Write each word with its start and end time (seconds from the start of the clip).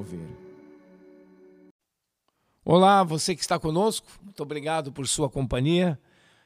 Mover. 0.00 0.26
Olá, 2.64 3.04
você 3.04 3.34
que 3.34 3.42
está 3.42 3.58
conosco, 3.58 4.06
muito 4.22 4.42
obrigado 4.42 4.90
por 4.90 5.06
sua 5.06 5.28
companhia. 5.28 6.00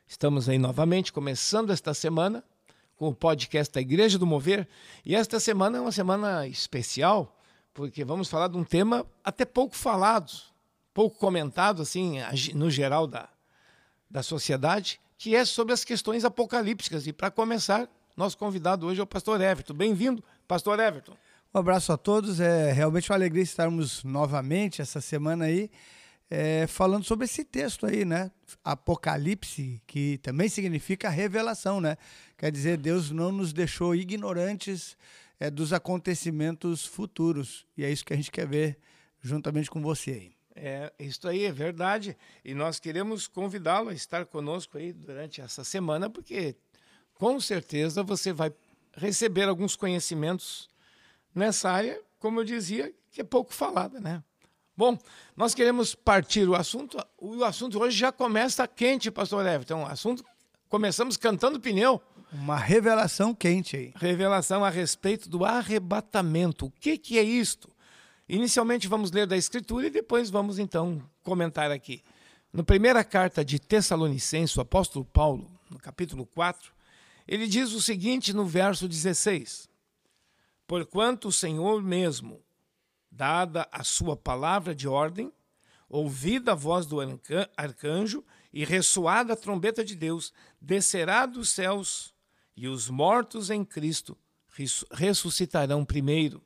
Estamos 0.08 0.48
aí 0.48 0.58
novamente 0.58 1.12
começando 1.12 1.70
esta 1.70 1.94
semana 1.94 2.42
com 2.96 3.08
o 3.08 3.14
podcast 3.14 3.72
da 3.72 3.80
Igreja 3.80 4.18
do 4.18 4.26
Mover 4.26 4.66
e 5.04 5.14
esta 5.14 5.38
semana 5.38 5.78
é 5.78 5.80
uma 5.80 5.92
semana 5.92 6.48
especial 6.48 7.38
porque 7.72 8.04
vamos 8.04 8.28
falar 8.28 8.48
de 8.48 8.56
um 8.56 8.64
tema 8.64 9.06
até 9.22 9.44
pouco 9.44 9.76
falado, 9.76 10.32
pouco 10.92 11.16
comentado 11.16 11.80
assim 11.80 12.16
no 12.54 12.68
geral 12.68 13.06
da, 13.06 13.28
da 14.10 14.24
sociedade, 14.24 15.00
que 15.16 15.36
é 15.36 15.44
sobre 15.44 15.72
as 15.72 15.84
questões 15.84 16.24
apocalípticas. 16.24 17.06
E 17.06 17.12
para 17.12 17.30
começar, 17.30 17.88
nosso 18.16 18.36
convidado 18.36 18.84
hoje 18.84 18.98
é 18.98 19.02
o 19.04 19.06
pastor 19.06 19.40
Everton. 19.40 19.74
Bem-vindo, 19.74 20.24
pastor 20.48 20.80
Everton. 20.80 21.16
Um 21.54 21.60
abraço 21.60 21.92
a 21.92 21.96
todos. 21.96 22.40
É 22.40 22.72
realmente 22.72 23.12
uma 23.12 23.16
alegria 23.16 23.44
estarmos 23.44 24.02
novamente 24.02 24.82
essa 24.82 25.00
semana 25.00 25.44
aí 25.44 25.70
é, 26.28 26.66
falando 26.66 27.04
sobre 27.04 27.26
esse 27.26 27.44
texto 27.44 27.86
aí, 27.86 28.04
né? 28.04 28.32
Apocalipse, 28.64 29.80
que 29.86 30.18
também 30.18 30.48
significa 30.48 31.08
revelação, 31.08 31.80
né? 31.80 31.96
Quer 32.36 32.50
dizer, 32.50 32.76
Deus 32.76 33.12
não 33.12 33.30
nos 33.30 33.52
deixou 33.52 33.94
ignorantes 33.94 34.96
é, 35.38 35.48
dos 35.48 35.72
acontecimentos 35.72 36.84
futuros. 36.84 37.64
E 37.76 37.84
é 37.84 37.90
isso 37.90 38.04
que 38.04 38.12
a 38.12 38.16
gente 38.16 38.32
quer 38.32 38.48
ver 38.48 38.76
juntamente 39.20 39.70
com 39.70 39.80
você 39.80 40.10
aí. 40.10 40.32
É, 40.56 40.92
isso 40.98 41.28
aí 41.28 41.44
é 41.44 41.52
verdade. 41.52 42.16
E 42.44 42.52
nós 42.52 42.80
queremos 42.80 43.28
convidá-lo 43.28 43.90
a 43.90 43.94
estar 43.94 44.26
conosco 44.26 44.76
aí 44.76 44.92
durante 44.92 45.40
essa 45.40 45.62
semana, 45.62 46.10
porque 46.10 46.56
com 47.14 47.38
certeza 47.38 48.02
você 48.02 48.32
vai 48.32 48.52
receber 48.96 49.44
alguns 49.44 49.76
conhecimentos 49.76 50.68
nessa 51.34 51.70
área, 51.70 52.00
como 52.18 52.40
eu 52.40 52.44
dizia, 52.44 52.92
que 53.10 53.20
é 53.20 53.24
pouco 53.24 53.52
falada, 53.52 54.00
né? 54.00 54.22
Bom, 54.76 54.98
nós 55.36 55.54
queremos 55.54 55.94
partir 55.94 56.48
o 56.48 56.54
assunto. 56.54 56.98
O 57.18 57.44
assunto 57.44 57.78
hoje 57.78 57.96
já 57.96 58.10
começa 58.10 58.66
quente, 58.66 59.10
pastor 59.10 59.46
Everton. 59.46 59.84
O 59.84 59.86
assunto 59.86 60.24
começamos 60.68 61.16
cantando 61.16 61.60
pneu. 61.60 62.02
Uma 62.32 62.56
revelação 62.56 63.32
quente 63.32 63.76
aí. 63.76 63.92
Revelação 63.94 64.64
a 64.64 64.70
respeito 64.70 65.28
do 65.28 65.44
arrebatamento. 65.44 66.66
O 66.66 66.70
que, 66.70 66.98
que 66.98 67.18
é 67.18 67.22
isto? 67.22 67.70
Inicialmente 68.28 68.88
vamos 68.88 69.12
ler 69.12 69.26
da 69.26 69.36
Escritura 69.36 69.86
e 69.86 69.90
depois 69.90 70.30
vamos 70.30 70.58
então 70.58 71.00
comentar 71.22 71.70
aqui. 71.70 72.02
Na 72.52 72.64
primeira 72.64 73.04
carta 73.04 73.44
de 73.44 73.60
Tessalonicenses, 73.60 74.56
o 74.56 74.60
apóstolo 74.60 75.04
Paulo, 75.04 75.48
no 75.70 75.78
capítulo 75.78 76.26
4, 76.26 76.72
ele 77.28 77.46
diz 77.46 77.72
o 77.72 77.80
seguinte 77.80 78.32
no 78.32 78.44
verso 78.44 78.88
16: 78.88 79.68
Porquanto 80.66 81.28
o 81.28 81.32
Senhor 81.32 81.82
mesmo, 81.82 82.42
dada 83.10 83.68
a 83.70 83.84
sua 83.84 84.16
palavra 84.16 84.74
de 84.74 84.88
ordem, 84.88 85.32
ouvida 85.88 86.52
a 86.52 86.54
voz 86.54 86.86
do 86.86 86.98
arcanjo 87.56 88.24
e 88.52 88.64
ressoada 88.64 89.34
a 89.34 89.36
trombeta 89.36 89.84
de 89.84 89.94
Deus, 89.94 90.32
descerá 90.60 91.26
dos 91.26 91.50
céus 91.50 92.14
e 92.56 92.66
os 92.68 92.88
mortos 92.88 93.50
em 93.50 93.64
Cristo 93.64 94.16
ressuscitarão 94.92 95.84
primeiro. 95.84 96.42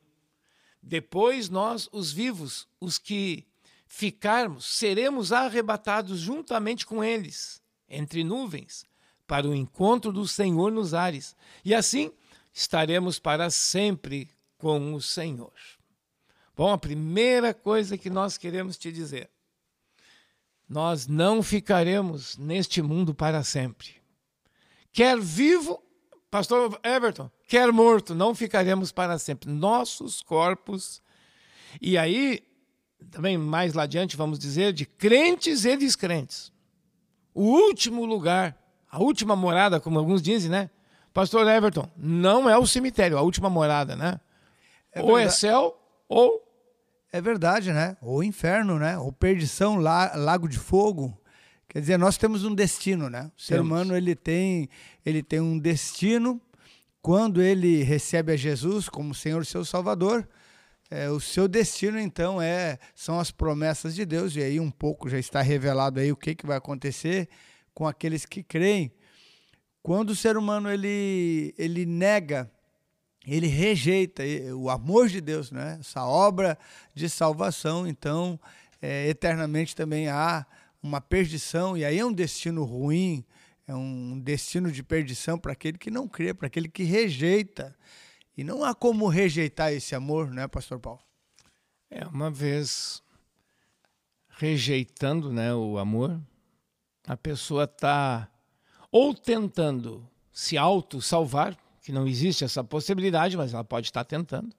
Depois 0.82 1.48
nós, 1.48 1.88
os 1.92 2.12
vivos, 2.12 2.66
os 2.80 2.98
que 2.98 3.46
ficarmos, 3.86 4.64
seremos 4.64 5.32
arrebatados 5.32 6.18
juntamente 6.18 6.86
com 6.86 7.04
eles, 7.04 7.62
entre 7.88 8.24
nuvens, 8.24 8.86
para 9.26 9.46
o 9.46 9.54
encontro 9.54 10.10
do 10.12 10.26
Senhor 10.26 10.72
nos 10.72 10.94
ares. 10.94 11.36
E 11.64 11.74
assim 11.74 12.10
estaremos 12.58 13.20
para 13.20 13.50
sempre 13.50 14.28
com 14.56 14.92
o 14.92 15.00
Senhor. 15.00 15.52
Bom, 16.56 16.72
a 16.72 16.78
primeira 16.78 17.54
coisa 17.54 17.96
que 17.96 18.10
nós 18.10 18.36
queremos 18.36 18.76
te 18.76 18.90
dizer: 18.90 19.30
nós 20.68 21.06
não 21.06 21.40
ficaremos 21.40 22.36
neste 22.36 22.82
mundo 22.82 23.14
para 23.14 23.44
sempre. 23.44 24.02
Quer 24.92 25.20
vivo, 25.20 25.80
Pastor 26.28 26.80
Everton, 26.82 27.30
quer 27.46 27.70
morto, 27.70 28.12
não 28.12 28.34
ficaremos 28.34 28.90
para 28.90 29.18
sempre. 29.18 29.48
Nossos 29.48 30.20
corpos. 30.20 31.00
E 31.80 31.96
aí, 31.96 32.42
também 33.12 33.38
mais 33.38 33.72
lá 33.72 33.84
adiante, 33.84 34.16
vamos 34.16 34.36
dizer, 34.36 34.72
de 34.72 34.84
crentes 34.84 35.64
e 35.64 35.76
descrentes. 35.76 36.52
O 37.32 37.44
último 37.44 38.04
lugar, 38.04 38.58
a 38.90 38.98
última 39.00 39.36
morada, 39.36 39.78
como 39.78 39.96
alguns 39.96 40.20
dizem, 40.20 40.50
né? 40.50 40.70
Pastor 41.12 41.46
Everton, 41.48 41.88
não 41.96 42.48
é 42.48 42.56
o 42.56 42.66
cemitério, 42.66 43.18
a 43.18 43.22
última 43.22 43.50
morada, 43.50 43.96
né? 43.96 44.20
É 44.92 45.02
ou 45.02 45.18
é 45.18 45.28
céu 45.28 45.78
ou 46.08 46.42
é 47.12 47.20
verdade, 47.20 47.72
né? 47.72 47.96
Ou 48.00 48.22
inferno, 48.22 48.78
né? 48.78 48.98
Ou 48.98 49.12
perdição, 49.12 49.76
lago 49.76 50.48
de 50.48 50.58
fogo. 50.58 51.18
Quer 51.68 51.80
dizer, 51.80 51.98
nós 51.98 52.16
temos 52.16 52.44
um 52.44 52.54
destino, 52.54 53.10
né? 53.10 53.30
O 53.36 53.40
ser 53.40 53.54
temos. 53.54 53.66
humano 53.66 53.96
ele 53.96 54.14
tem, 54.14 54.68
ele 55.04 55.22
tem 55.22 55.40
um 55.40 55.58
destino. 55.58 56.40
Quando 57.00 57.40
ele 57.42 57.82
recebe 57.82 58.32
a 58.32 58.36
Jesus 58.36 58.88
como 58.88 59.14
Senhor 59.14 59.42
e 59.42 59.46
seu 59.46 59.64
Salvador, 59.64 60.28
é, 60.90 61.08
o 61.10 61.20
seu 61.20 61.46
destino 61.46 61.98
então 61.98 62.40
é 62.40 62.78
são 62.94 63.20
as 63.20 63.30
promessas 63.30 63.94
de 63.94 64.06
Deus 64.06 64.34
e 64.36 64.42
aí 64.42 64.58
um 64.58 64.70
pouco 64.70 65.08
já 65.08 65.18
está 65.18 65.42
revelado 65.42 66.00
aí 66.00 66.10
o 66.10 66.16
que, 66.16 66.34
que 66.34 66.46
vai 66.46 66.56
acontecer 66.56 67.28
com 67.74 67.86
aqueles 67.86 68.24
que 68.24 68.42
creem. 68.42 68.90
Quando 69.82 70.10
o 70.10 70.16
ser 70.16 70.36
humano 70.36 70.70
ele 70.70 71.54
ele 71.56 71.86
nega 71.86 72.50
ele 73.26 73.46
rejeita 73.46 74.22
o 74.54 74.70
amor 74.70 75.08
de 75.08 75.20
Deus, 75.20 75.50
né? 75.50 75.76
essa 75.80 76.04
obra 76.04 76.58
de 76.94 77.08
salvação, 77.10 77.86
então 77.86 78.40
é, 78.80 79.08
eternamente 79.08 79.76
também 79.76 80.08
há 80.08 80.46
uma 80.82 81.00
perdição, 81.00 81.76
e 81.76 81.84
aí 81.84 81.98
é 81.98 82.04
um 82.04 82.12
destino 82.12 82.64
ruim, 82.64 83.24
é 83.66 83.74
um 83.74 84.18
destino 84.18 84.72
de 84.72 84.82
perdição 84.82 85.38
para 85.38 85.52
aquele 85.52 85.76
que 85.76 85.90
não 85.90 86.08
crê, 86.08 86.32
para 86.32 86.46
aquele 86.46 86.68
que 86.68 86.84
rejeita. 86.84 87.76
E 88.36 88.42
não 88.42 88.64
há 88.64 88.74
como 88.74 89.08
rejeitar 89.08 89.72
esse 89.72 89.94
amor, 89.94 90.30
né, 90.30 90.48
Pastor 90.48 90.78
Paulo? 90.78 91.00
É, 91.90 92.06
uma 92.06 92.30
vez 92.30 93.02
rejeitando 94.28 95.32
né, 95.32 95.52
o 95.52 95.76
amor, 95.76 96.18
a 97.06 97.16
pessoa 97.16 97.64
está 97.64 98.30
ou 98.90 99.14
tentando 99.14 100.08
se 100.32 100.56
auto-salvar, 100.56 101.56
que 101.82 101.92
não 101.92 102.06
existe 102.06 102.44
essa 102.44 102.62
possibilidade, 102.62 103.36
mas 103.36 103.52
ela 103.52 103.64
pode 103.64 103.88
estar 103.88 104.04
tentando. 104.04 104.54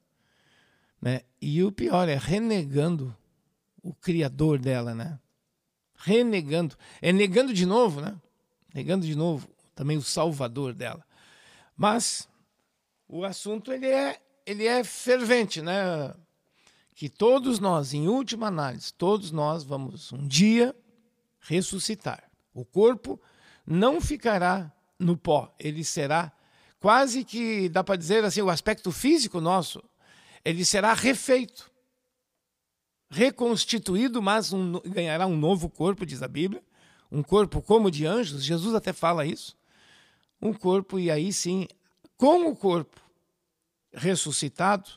Né? 1.00 1.22
E 1.40 1.62
o 1.62 1.72
pior 1.72 2.08
é 2.08 2.16
renegando 2.16 3.16
o 3.82 3.94
criador 3.94 4.58
dela, 4.58 4.94
né? 4.94 5.18
Renegando, 5.94 6.76
é 7.00 7.12
negando 7.12 7.52
de 7.52 7.64
novo, 7.64 8.00
né? 8.00 8.16
Negando 8.74 9.06
de 9.06 9.16
novo 9.16 9.48
também 9.74 9.96
o 9.96 10.02
salvador 10.02 10.74
dela. 10.74 11.04
Mas 11.76 12.28
o 13.08 13.24
assunto 13.24 13.72
ele 13.72 13.86
é 13.86 14.20
ele 14.44 14.66
é 14.66 14.82
fervente, 14.82 15.62
né? 15.62 16.14
Que 16.94 17.08
todos 17.08 17.58
nós, 17.58 17.94
em 17.94 18.08
última 18.08 18.48
análise, 18.48 18.92
todos 18.92 19.30
nós 19.30 19.62
vamos 19.64 20.12
um 20.12 20.26
dia 20.26 20.74
ressuscitar. 21.40 22.30
O 22.52 22.64
corpo 22.64 23.20
não 23.66 24.00
ficará 24.00 24.72
no 24.98 25.16
pó, 25.16 25.54
ele 25.58 25.84
será 25.84 26.32
quase 26.78 27.24
que 27.24 27.68
dá 27.68 27.84
para 27.84 27.96
dizer 27.96 28.24
assim, 28.24 28.42
o 28.42 28.50
aspecto 28.50 28.90
físico 28.90 29.40
nosso, 29.40 29.82
ele 30.44 30.64
será 30.64 30.94
refeito, 30.94 31.70
reconstituído, 33.10 34.22
mas 34.22 34.52
um, 34.52 34.80
ganhará 34.80 35.26
um 35.26 35.36
novo 35.36 35.68
corpo, 35.68 36.06
diz 36.06 36.22
a 36.22 36.28
Bíblia, 36.28 36.62
um 37.10 37.22
corpo 37.22 37.60
como 37.60 37.90
de 37.90 38.06
anjos, 38.06 38.42
Jesus 38.42 38.74
até 38.74 38.92
fala 38.92 39.26
isso, 39.26 39.56
um 40.40 40.52
corpo, 40.52 40.98
e 40.98 41.10
aí 41.10 41.32
sim, 41.32 41.66
com 42.16 42.48
o 42.48 42.56
corpo 42.56 43.00
ressuscitado, 43.92 44.88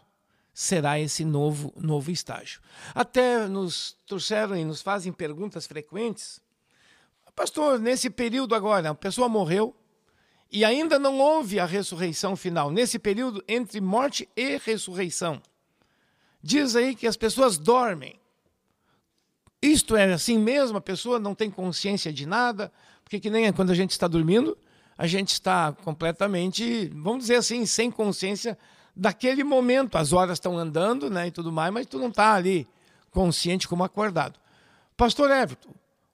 será 0.53 0.99
esse 0.99 1.25
novo, 1.25 1.73
novo 1.75 2.11
estágio. 2.11 2.61
Até 2.93 3.47
nos 3.47 3.97
trouxeram 4.05 4.55
e 4.55 4.63
nos 4.63 4.81
fazem 4.81 5.11
perguntas 5.11 5.65
frequentes. 5.65 6.39
Pastor, 7.35 7.79
nesse 7.79 8.09
período 8.09 8.53
agora, 8.53 8.91
a 8.91 8.95
pessoa 8.95 9.27
morreu, 9.27 9.75
e 10.51 10.63
ainda 10.63 10.99
não 10.99 11.17
houve 11.19 11.59
a 11.59 11.65
ressurreição 11.65 12.35
final, 12.35 12.69
nesse 12.69 12.99
período 12.99 13.43
entre 13.47 13.81
morte 13.81 14.29
e 14.35 14.57
ressurreição. 14.57 15.41
Diz 16.43 16.75
aí 16.75 16.95
que 16.95 17.07
as 17.07 17.17
pessoas 17.17 17.57
dormem. 17.57 18.19
Isto 19.59 19.95
é 19.95 20.13
assim 20.13 20.37
mesmo, 20.37 20.77
a 20.77 20.81
pessoa 20.81 21.17
não 21.17 21.33
tem 21.33 21.49
consciência 21.49 22.13
de 22.13 22.27
nada, 22.27 22.71
porque 23.03 23.19
que 23.19 23.31
nem 23.31 23.51
quando 23.51 23.71
a 23.71 23.75
gente 23.75 23.91
está 23.91 24.07
dormindo, 24.07 24.55
a 24.95 25.07
gente 25.07 25.29
está 25.29 25.71
completamente, 25.71 26.91
vamos 26.93 27.21
dizer 27.21 27.37
assim, 27.37 27.65
sem 27.65 27.89
consciência 27.89 28.55
daquele 28.95 29.43
momento. 29.43 29.97
As 29.97 30.13
horas 30.13 30.37
estão 30.37 30.57
andando 30.57 31.09
né, 31.09 31.27
e 31.27 31.31
tudo 31.31 31.51
mais, 31.51 31.73
mas 31.73 31.87
tu 31.87 31.97
não 31.97 32.09
está 32.09 32.33
ali 32.33 32.67
consciente 33.09 33.67
como 33.67 33.83
acordado. 33.83 34.39
Pastor 34.95 35.31
Everton, 35.31 35.73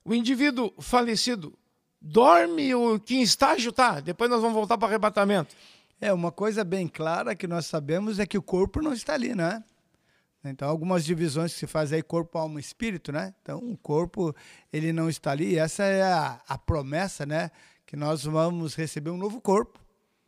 o 0.10 0.16
indivíduo 0.16 0.74
falecido 0.80 1.54
dorme 2.02 2.74
o 2.74 3.00
que 3.00 3.22
estágio 3.22 3.72
tá? 3.72 4.00
Depois 4.00 4.28
nós 4.28 4.42
vamos 4.42 4.56
voltar 4.56 4.76
para 4.76 4.88
o 4.88 4.90
arrebatamento. 4.90 5.56
É, 6.02 6.12
uma 6.12 6.32
coisa 6.32 6.64
bem 6.64 6.88
clara 6.88 7.36
que 7.36 7.46
nós 7.46 7.68
sabemos 7.68 8.18
é 8.18 8.26
que 8.26 8.38
o 8.38 8.42
corpo 8.42 8.82
não 8.82 8.92
está 8.92 9.14
ali, 9.14 9.36
né? 9.36 9.64
Então, 10.44 10.68
algumas 10.68 11.06
divisões 11.06 11.54
que 11.54 11.60
se 11.60 11.68
faz 11.68 11.94
aí 11.94 12.02
corpo, 12.02 12.40
alma 12.40 12.60
e 12.60 12.62
espírito, 12.62 13.12
né? 13.12 13.36
Então, 13.44 13.60
o 13.60 13.78
corpo, 13.78 14.36
ele 14.74 14.92
não 14.92 15.10
está 15.10 15.30
ali. 15.30 15.60
Essa 15.60 15.84
é 15.84 16.02
a, 16.02 16.42
a 16.48 16.58
promessa, 16.58 17.24
né? 17.24 17.52
Que 17.86 17.96
nós 17.96 18.24
vamos 18.24 18.74
receber 18.74 19.12
um 19.12 19.18
novo 19.18 19.40
corpo, 19.40 19.80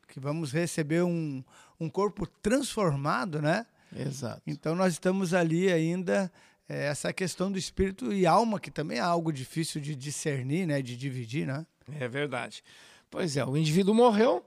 que 0.07 0.19
vamos 0.19 0.51
receber 0.51 1.01
um, 1.01 1.43
um 1.79 1.89
corpo 1.89 2.27
transformado, 2.27 3.41
né? 3.41 3.65
Exato. 3.95 4.43
Então, 4.45 4.75
nós 4.75 4.93
estamos 4.93 5.33
ali 5.33 5.71
ainda, 5.71 6.31
é, 6.71 6.85
essa 6.85 7.11
questão 7.11 7.51
do 7.51 7.57
espírito 7.57 8.13
e 8.13 8.25
alma, 8.25 8.57
que 8.57 8.71
também 8.71 8.97
é 8.97 9.01
algo 9.01 9.33
difícil 9.33 9.81
de 9.81 9.93
discernir, 9.93 10.65
né? 10.65 10.81
De 10.81 10.95
dividir, 10.95 11.45
né? 11.45 11.67
É 11.99 12.07
verdade. 12.07 12.63
Pois 13.09 13.35
é, 13.35 13.43
o 13.43 13.57
indivíduo 13.57 13.93
morreu, 13.93 14.41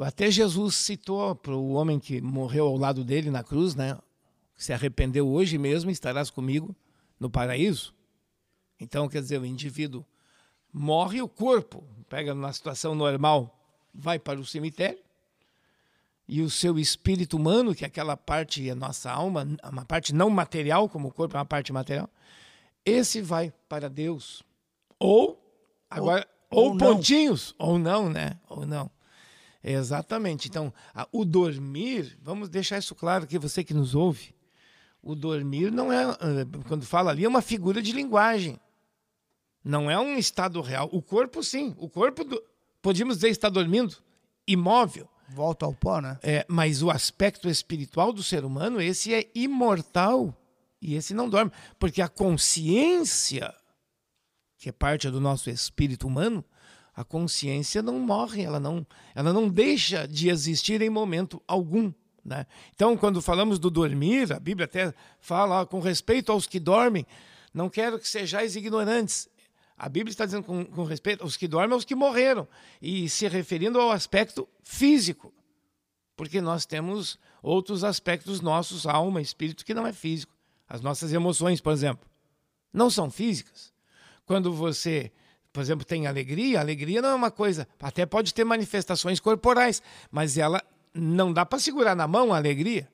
até 0.00 0.30
Jesus 0.30 0.74
citou 0.74 1.34
para 1.34 1.54
o 1.54 1.72
homem 1.72 2.00
que 2.00 2.18
morreu 2.22 2.66
ao 2.66 2.78
lado 2.78 3.04
dele 3.04 3.30
na 3.30 3.44
cruz, 3.44 3.74
né? 3.74 3.98
Se 4.56 4.72
arrependeu 4.72 5.28
hoje 5.28 5.58
mesmo, 5.58 5.90
estarás 5.90 6.30
comigo 6.30 6.74
no 7.20 7.28
paraíso. 7.28 7.94
Então, 8.80 9.06
quer 9.06 9.20
dizer, 9.20 9.38
o 9.38 9.44
indivíduo 9.44 10.02
morre, 10.72 11.20
o 11.20 11.28
corpo, 11.28 11.84
pega 12.08 12.34
numa 12.34 12.54
situação 12.54 12.94
normal, 12.94 13.54
vai 13.94 14.18
para 14.18 14.40
o 14.40 14.46
cemitério, 14.46 15.04
e 16.28 16.42
o 16.42 16.50
seu 16.50 16.78
espírito 16.78 17.36
humano, 17.36 17.74
que 17.74 17.84
é 17.84 17.86
aquela 17.86 18.16
parte, 18.16 18.68
a 18.68 18.74
nossa 18.74 19.10
alma, 19.10 19.46
uma 19.70 19.84
parte 19.84 20.14
não 20.14 20.28
material, 20.28 20.88
como 20.88 21.08
o 21.08 21.12
corpo 21.12 21.36
é 21.36 21.38
uma 21.38 21.46
parte 21.46 21.72
material, 21.72 22.10
esse 22.84 23.20
vai 23.20 23.52
para 23.68 23.88
Deus. 23.88 24.42
Ou, 24.98 25.40
agora, 25.88 26.26
ou, 26.50 26.64
ou, 26.64 26.70
ou 26.72 26.78
pontinhos, 26.78 27.54
ou 27.58 27.78
não, 27.78 28.08
né? 28.08 28.38
Ou 28.48 28.66
não. 28.66 28.90
Exatamente. 29.62 30.48
Então, 30.48 30.72
a, 30.94 31.08
o 31.10 31.24
dormir, 31.24 32.16
vamos 32.22 32.48
deixar 32.48 32.78
isso 32.78 32.94
claro 32.94 33.26
que 33.26 33.38
você 33.38 33.64
que 33.64 33.74
nos 33.74 33.94
ouve, 33.94 34.34
o 35.02 35.14
dormir 35.14 35.70
não 35.70 35.92
é, 35.92 36.02
eh, 36.02 36.46
quando 36.66 36.84
fala 36.84 37.10
ali, 37.10 37.24
é 37.24 37.28
uma 37.28 37.42
figura 37.42 37.80
de 37.80 37.92
linguagem. 37.92 38.58
Não 39.62 39.90
é 39.90 39.98
um 39.98 40.16
estado 40.16 40.60
real. 40.60 40.88
O 40.92 41.02
corpo, 41.02 41.42
sim. 41.42 41.74
O 41.78 41.88
corpo, 41.88 42.22
do, 42.24 42.40
podíamos 42.80 43.16
dizer, 43.16 43.28
está 43.30 43.48
dormindo, 43.48 43.96
imóvel. 44.46 45.08
Volta 45.28 45.66
ao 45.66 45.74
pó, 45.74 46.00
né? 46.00 46.18
É, 46.22 46.44
mas 46.48 46.82
o 46.82 46.90
aspecto 46.90 47.48
espiritual 47.48 48.12
do 48.12 48.22
ser 48.22 48.44
humano, 48.44 48.80
esse 48.80 49.12
é 49.12 49.28
imortal. 49.34 50.34
E 50.80 50.94
esse 50.94 51.14
não 51.14 51.28
dorme. 51.28 51.50
Porque 51.78 52.00
a 52.00 52.08
consciência, 52.08 53.52
que 54.58 54.68
é 54.68 54.72
parte 54.72 55.10
do 55.10 55.20
nosso 55.20 55.50
espírito 55.50 56.06
humano, 56.06 56.44
a 56.94 57.04
consciência 57.04 57.82
não 57.82 57.98
morre, 57.98 58.42
ela 58.42 58.58
não, 58.58 58.86
ela 59.14 59.32
não 59.32 59.48
deixa 59.48 60.06
de 60.06 60.30
existir 60.30 60.80
em 60.80 60.88
momento 60.88 61.42
algum. 61.46 61.92
Né? 62.24 62.46
Então, 62.74 62.96
quando 62.96 63.20
falamos 63.20 63.58
do 63.58 63.70
dormir, 63.70 64.32
a 64.32 64.40
Bíblia 64.40 64.64
até 64.64 64.94
fala 65.20 65.60
ó, 65.60 65.66
com 65.66 65.78
respeito 65.80 66.32
aos 66.32 66.46
que 66.46 66.58
dormem, 66.58 67.06
não 67.52 67.68
quero 67.68 67.98
que 67.98 68.08
sejais 68.08 68.56
ignorantes. 68.56 69.28
A 69.78 69.88
Bíblia 69.88 70.10
está 70.10 70.24
dizendo 70.24 70.44
com, 70.44 70.64
com 70.64 70.84
respeito 70.84 71.22
aos 71.22 71.36
que 71.36 71.46
dormem, 71.46 71.74
aos 71.74 71.84
que 71.84 71.94
morreram, 71.94 72.48
e 72.80 73.08
se 73.08 73.28
referindo 73.28 73.80
ao 73.80 73.90
aspecto 73.90 74.48
físico, 74.62 75.32
porque 76.16 76.40
nós 76.40 76.64
temos 76.64 77.18
outros 77.42 77.84
aspectos 77.84 78.40
nossos, 78.40 78.86
alma, 78.86 79.20
espírito, 79.20 79.64
que 79.64 79.74
não 79.74 79.86
é 79.86 79.92
físico. 79.92 80.34
As 80.68 80.80
nossas 80.80 81.12
emoções, 81.12 81.60
por 81.60 81.72
exemplo, 81.72 82.08
não 82.72 82.88
são 82.88 83.10
físicas. 83.10 83.72
Quando 84.24 84.52
você 84.52 85.12
por 85.56 85.62
exemplo, 85.62 85.86
tem 85.86 86.06
alegria, 86.06 86.60
alegria 86.60 87.00
não 87.00 87.08
é 87.08 87.14
uma 87.14 87.30
coisa, 87.30 87.66
até 87.80 88.04
pode 88.04 88.34
ter 88.34 88.44
manifestações 88.44 89.18
corporais, 89.18 89.82
mas 90.10 90.36
ela 90.36 90.62
não 90.92 91.32
dá 91.32 91.46
para 91.46 91.58
segurar 91.58 91.96
na 91.96 92.06
mão 92.06 92.30
a 92.30 92.36
alegria. 92.36 92.86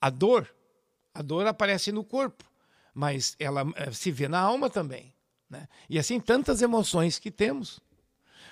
A 0.00 0.08
dor, 0.08 0.48
a 1.12 1.20
dor 1.20 1.46
aparece 1.46 1.92
no 1.92 2.02
corpo, 2.02 2.42
mas 2.94 3.36
ela 3.38 3.70
eh, 3.76 3.92
se 3.92 4.10
vê 4.10 4.26
na 4.26 4.40
alma 4.40 4.70
também. 4.70 5.12
Né? 5.50 5.68
E 5.88 5.98
assim, 5.98 6.20
tantas 6.20 6.62
emoções 6.62 7.18
que 7.18 7.30
temos. 7.30 7.80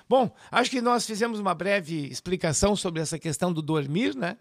Bom, 0.08 0.34
acho 0.50 0.70
que 0.70 0.80
nós 0.80 1.06
fizemos 1.06 1.38
uma 1.38 1.54
breve 1.54 2.06
explicação 2.06 2.74
sobre 2.74 3.00
essa 3.00 3.18
questão 3.18 3.52
do 3.52 3.62
dormir, 3.62 4.16
né? 4.16 4.36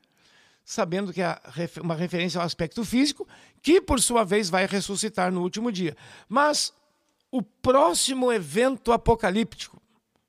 sabendo 0.65 1.13
que 1.13 1.21
é 1.21 1.39
uma 1.81 1.95
referência 1.95 2.41
ao 2.41 2.45
aspecto 2.45 2.83
físico, 2.83 3.25
que 3.61 3.79
por 3.79 4.01
sua 4.01 4.25
vez 4.25 4.49
vai 4.49 4.65
ressuscitar 4.65 5.31
no 5.31 5.41
último 5.41 5.71
dia. 5.71 5.95
Mas 6.27 6.73
o 7.31 7.41
próximo 7.41 8.31
evento 8.33 8.91
apocalíptico. 8.91 9.81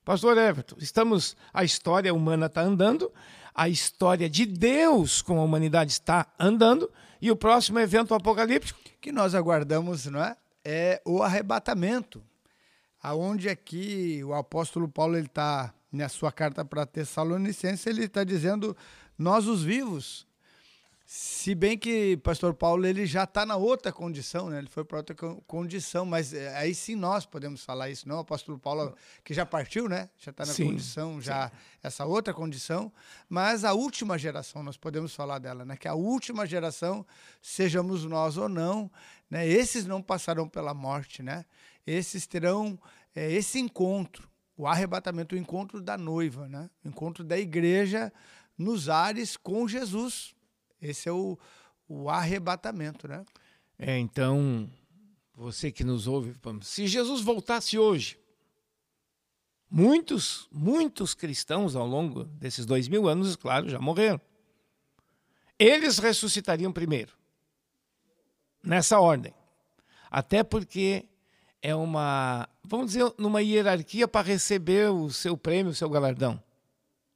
Pastor 0.05 0.39
Everton, 0.39 0.77
estamos, 0.79 1.37
a 1.53 1.65
história 1.65 2.15
humana 2.15 2.47
está 2.47 2.63
andando, 2.63 3.13
a 3.55 3.69
história 3.69 4.31
de 4.31 4.47
Deus 4.47 5.21
com 5.23 5.41
a 5.41 5.43
humanidade 5.43 5.91
está 5.91 6.27
andando, 6.39 6.91
e 7.21 7.31
o 7.31 7.37
próximo 7.37 7.81
evento 7.81 8.15
apocalíptico 8.15 8.79
que 9.01 9.11
nós 9.11 9.35
aguardamos, 9.35 10.07
não 10.07 10.23
é? 10.23 10.37
É 10.71 11.01
o 11.03 11.23
arrebatamento, 11.23 12.23
aonde 13.03 13.49
aqui 13.49 14.23
o 14.23 14.35
apóstolo 14.35 14.87
Paulo 14.87 15.17
ele 15.17 15.25
está 15.25 15.73
na 15.91 16.11
sua 16.11 16.31
carta 16.31 16.63
para 16.63 16.85
Tessalonicenses 16.85 17.87
ele 17.87 18.05
está 18.05 18.23
dizendo 18.23 18.77
nós 19.17 19.47
os 19.47 19.63
vivos 19.63 20.28
se 21.11 21.55
bem 21.55 21.79
que 21.79 22.19
pastor 22.19 22.53
Paulo 22.53 22.85
ele 22.85 23.07
já 23.07 23.25
está 23.25 23.47
na 23.47 23.57
outra 23.57 23.91
condição, 23.91 24.51
né? 24.51 24.59
Ele 24.59 24.69
foi 24.69 24.85
para 24.85 24.99
outra 24.99 25.17
condição, 25.47 26.05
mas 26.05 26.35
é, 26.35 26.55
aí 26.55 26.75
sim 26.75 26.95
nós 26.95 27.25
podemos 27.25 27.65
falar 27.65 27.89
isso, 27.89 28.07
não? 28.07 28.17
O 28.17 28.21
apóstolo 28.21 28.59
Paulo 28.59 28.95
que 29.25 29.33
já 29.33 29.47
partiu, 29.47 29.89
né? 29.89 30.11
Já 30.19 30.33
está 30.33 30.45
na 30.45 30.53
sim, 30.53 30.67
condição, 30.67 31.19
já 31.19 31.49
sim. 31.49 31.55
essa 31.83 32.05
outra 32.05 32.35
condição. 32.35 32.93
Mas 33.27 33.65
a 33.65 33.73
última 33.73 34.19
geração 34.19 34.63
nós 34.63 34.77
podemos 34.77 35.15
falar 35.15 35.39
dela, 35.39 35.65
né? 35.65 35.79
Que 35.79 35.89
a 35.89 35.95
última 35.95 36.45
geração, 36.45 37.07
sejamos 37.41 38.05
nós 38.05 38.37
ou 38.37 38.47
não, 38.47 38.91
né? 39.31 39.49
Esses 39.49 39.87
não 39.87 40.03
passarão 40.03 40.47
pela 40.47 40.75
morte, 40.75 41.23
né? 41.23 41.47
Esses 41.87 42.27
terão 42.27 42.79
é, 43.17 43.33
esse 43.33 43.59
encontro, 43.59 44.29
o 44.55 44.67
arrebatamento, 44.67 45.35
o 45.35 45.39
encontro 45.39 45.81
da 45.81 45.97
noiva, 45.97 46.47
né? 46.47 46.69
O 46.85 46.89
encontro 46.89 47.25
da 47.25 47.39
igreja 47.39 48.13
nos 48.59 48.91
ares 48.91 49.39
com 49.39 49.67
Jesus 49.67 50.37
esse 50.81 51.09
é 51.09 51.13
o, 51.13 51.39
o 51.89 52.09
arrebatamento, 52.09 53.09
né? 53.09 53.25
É, 53.79 53.99
então, 53.99 54.69
você 55.35 55.71
que 55.71 55.85
nos 55.85 56.07
ouve, 56.07 56.35
se 56.63 56.87
Jesus 56.87 57.21
voltasse 57.21 57.79
hoje, 57.79 58.19
muitos, 59.71 60.49
muitos 60.51 61.15
cristãos 61.15 61.77
ao 61.77 61.87
longo 61.87 62.25
desses 62.25 62.67
dois 62.67 62.89
mil 62.89 63.09
anos, 63.09 63.37
claro, 63.37 63.69
já 63.69 63.79
morreram. 63.79 64.21
Eles 65.59 65.99
ressuscitariam 65.99 66.73
primeiro, 66.73 67.13
nessa 68.63 69.01
ordem. 69.01 69.35
Até 70.11 70.43
porque 70.43 71.09
é 71.61 71.75
uma, 71.75 72.49
vamos 72.65 72.89
dizer, 72.89 73.13
numa 73.19 73.43
hierarquia 73.43 74.09
para 74.09 74.27
receber 74.27 74.91
o 74.91 75.11
seu 75.11 75.37
prêmio, 75.37 75.73
o 75.73 75.75
seu 75.75 75.91
galardão. 75.91 76.43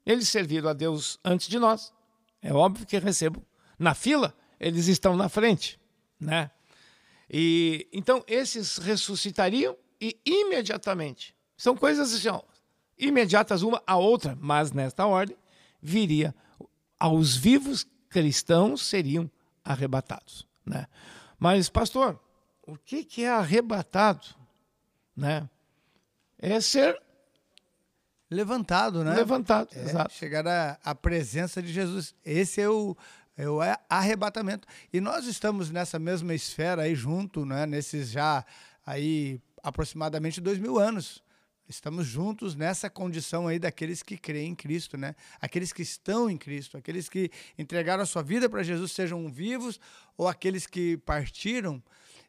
Eles 0.04 0.28
serviram 0.28 0.68
a 0.68 0.72
Deus 0.72 1.18
antes 1.24 1.48
de 1.48 1.58
nós. 1.58 1.92
É 2.40 2.52
óbvio 2.52 2.86
que 2.86 2.98
recebam 2.98 3.42
na 3.82 3.94
fila, 3.94 4.34
eles 4.58 4.86
estão 4.86 5.16
na 5.16 5.28
frente, 5.28 5.78
né? 6.18 6.50
E 7.28 7.88
então 7.92 8.24
esses 8.26 8.78
ressuscitariam 8.78 9.76
e 10.00 10.18
imediatamente. 10.24 11.34
São 11.56 11.76
coisas 11.76 12.14
assim, 12.14 12.28
ó, 12.28 12.42
imediatas 12.98 13.62
uma 13.62 13.82
a 13.86 13.96
outra, 13.96 14.36
mas 14.40 14.72
nesta 14.72 15.06
ordem 15.06 15.36
viria 15.80 16.34
aos 16.98 17.36
vivos 17.36 17.86
cristãos 18.08 18.82
seriam 18.82 19.30
arrebatados, 19.64 20.46
né? 20.64 20.86
Mas 21.38 21.68
pastor, 21.68 22.20
o 22.64 22.76
que 22.76 23.04
que 23.04 23.24
é 23.24 23.30
arrebatado, 23.30 24.26
né? 25.16 25.48
É 26.38 26.60
ser 26.60 27.00
levantado, 28.30 29.02
né? 29.02 29.14
Levantado, 29.14 29.70
é, 29.74 29.82
exato. 29.82 30.12
Chegar 30.12 30.46
à, 30.46 30.78
à 30.84 30.94
presença 30.94 31.62
de 31.62 31.72
Jesus. 31.72 32.14
Esse 32.24 32.60
é 32.60 32.68
o 32.68 32.96
é 33.36 33.48
o 33.48 33.58
arrebatamento. 33.88 34.66
E 34.92 35.00
nós 35.00 35.26
estamos 35.26 35.70
nessa 35.70 35.98
mesma 35.98 36.34
esfera 36.34 36.82
aí 36.82 36.94
junto, 36.94 37.44
né? 37.44 37.66
nesses 37.66 38.10
já 38.10 38.44
aí 38.84 39.40
aproximadamente 39.62 40.40
dois 40.40 40.58
mil 40.58 40.78
anos. 40.78 41.22
Estamos 41.68 42.06
juntos 42.06 42.54
nessa 42.54 42.90
condição 42.90 43.48
aí 43.48 43.58
daqueles 43.58 44.02
que 44.02 44.18
creem 44.18 44.50
em 44.50 44.54
Cristo, 44.54 44.98
né? 44.98 45.14
Aqueles 45.40 45.72
que 45.72 45.80
estão 45.80 46.28
em 46.28 46.36
Cristo, 46.36 46.76
aqueles 46.76 47.08
que 47.08 47.30
entregaram 47.56 48.02
a 48.02 48.06
sua 48.06 48.22
vida 48.22 48.48
para 48.48 48.62
Jesus, 48.62 48.92
sejam 48.92 49.30
vivos 49.30 49.80
ou 50.16 50.28
aqueles 50.28 50.66
que 50.66 50.98
partiram. 50.98 51.82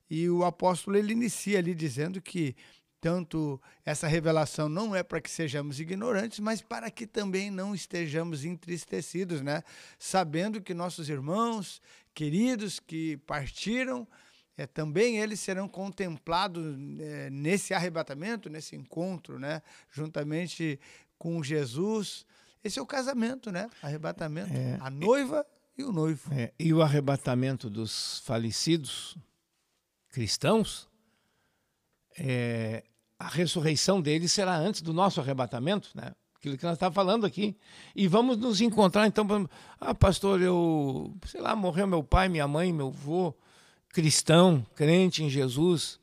E 0.09 0.29
o 0.29 0.45
apóstolo 0.45 0.95
ele 0.95 1.11
inicia 1.11 1.57
ali 1.57 1.73
dizendo 1.75 2.21
que 2.21 2.55
tanto 3.03 3.61
essa 3.83 4.07
revelação 4.07 4.69
não 4.69 4.95
é 4.95 5.03
para 5.03 5.19
que 5.19 5.29
sejamos 5.29 5.77
ignorantes, 5.77 6.39
mas 6.39 6.61
para 6.61 6.89
que 6.89 7.05
também 7.05 7.51
não 7.51 7.75
estejamos 7.75 8.45
entristecidos, 8.45 9.41
né? 9.41 9.61
Sabendo 9.99 10.61
que 10.61 10.73
nossos 10.73 11.09
irmãos 11.09 11.81
queridos 12.13 12.79
que 12.79 13.17
partiram, 13.27 14.07
é, 14.55 14.65
também 14.65 15.17
eles 15.17 15.41
serão 15.41 15.67
contemplados 15.67 16.77
é, 17.01 17.29
nesse 17.29 17.73
arrebatamento, 17.73 18.49
nesse 18.49 18.73
encontro, 18.73 19.37
né? 19.37 19.61
Juntamente 19.91 20.79
com 21.17 21.43
Jesus. 21.43 22.25
Esse 22.63 22.79
é 22.79 22.81
o 22.81 22.85
casamento, 22.85 23.51
né? 23.51 23.69
Arrebatamento. 23.81 24.53
É. 24.53 24.77
A 24.79 24.89
noiva 24.89 25.45
e 25.77 25.83
o 25.83 25.91
noivo. 25.91 26.33
É, 26.33 26.53
e 26.57 26.73
o 26.73 26.81
arrebatamento 26.81 27.69
dos 27.69 28.19
falecidos 28.19 29.17
cristãos, 30.09 30.87
é, 32.17 32.85
a 33.23 33.27
ressurreição 33.29 34.01
deles 34.01 34.33
será 34.33 34.57
antes 34.57 34.81
do 34.81 34.91
nosso 34.91 35.21
arrebatamento, 35.21 35.89
né? 35.95 36.11
Aquilo 36.35 36.57
que 36.57 36.65
nós 36.65 36.73
estamos 36.73 36.93
falando 36.93 37.25
aqui. 37.25 37.55
E 37.95 38.05
vamos 38.05 38.35
nos 38.37 38.59
encontrar, 38.59 39.07
então. 39.07 39.25
Ah, 39.79 39.95
pastor, 39.95 40.41
eu, 40.41 41.15
sei 41.25 41.39
lá, 41.39 41.55
morreu 41.55 41.87
meu 41.87 42.03
pai, 42.03 42.27
minha 42.27 42.45
mãe, 42.47 42.73
meu 42.73 42.87
avô, 42.87 43.33
cristão, 43.87 44.65
crente 44.75 45.23
em 45.23 45.29
Jesus. 45.29 46.01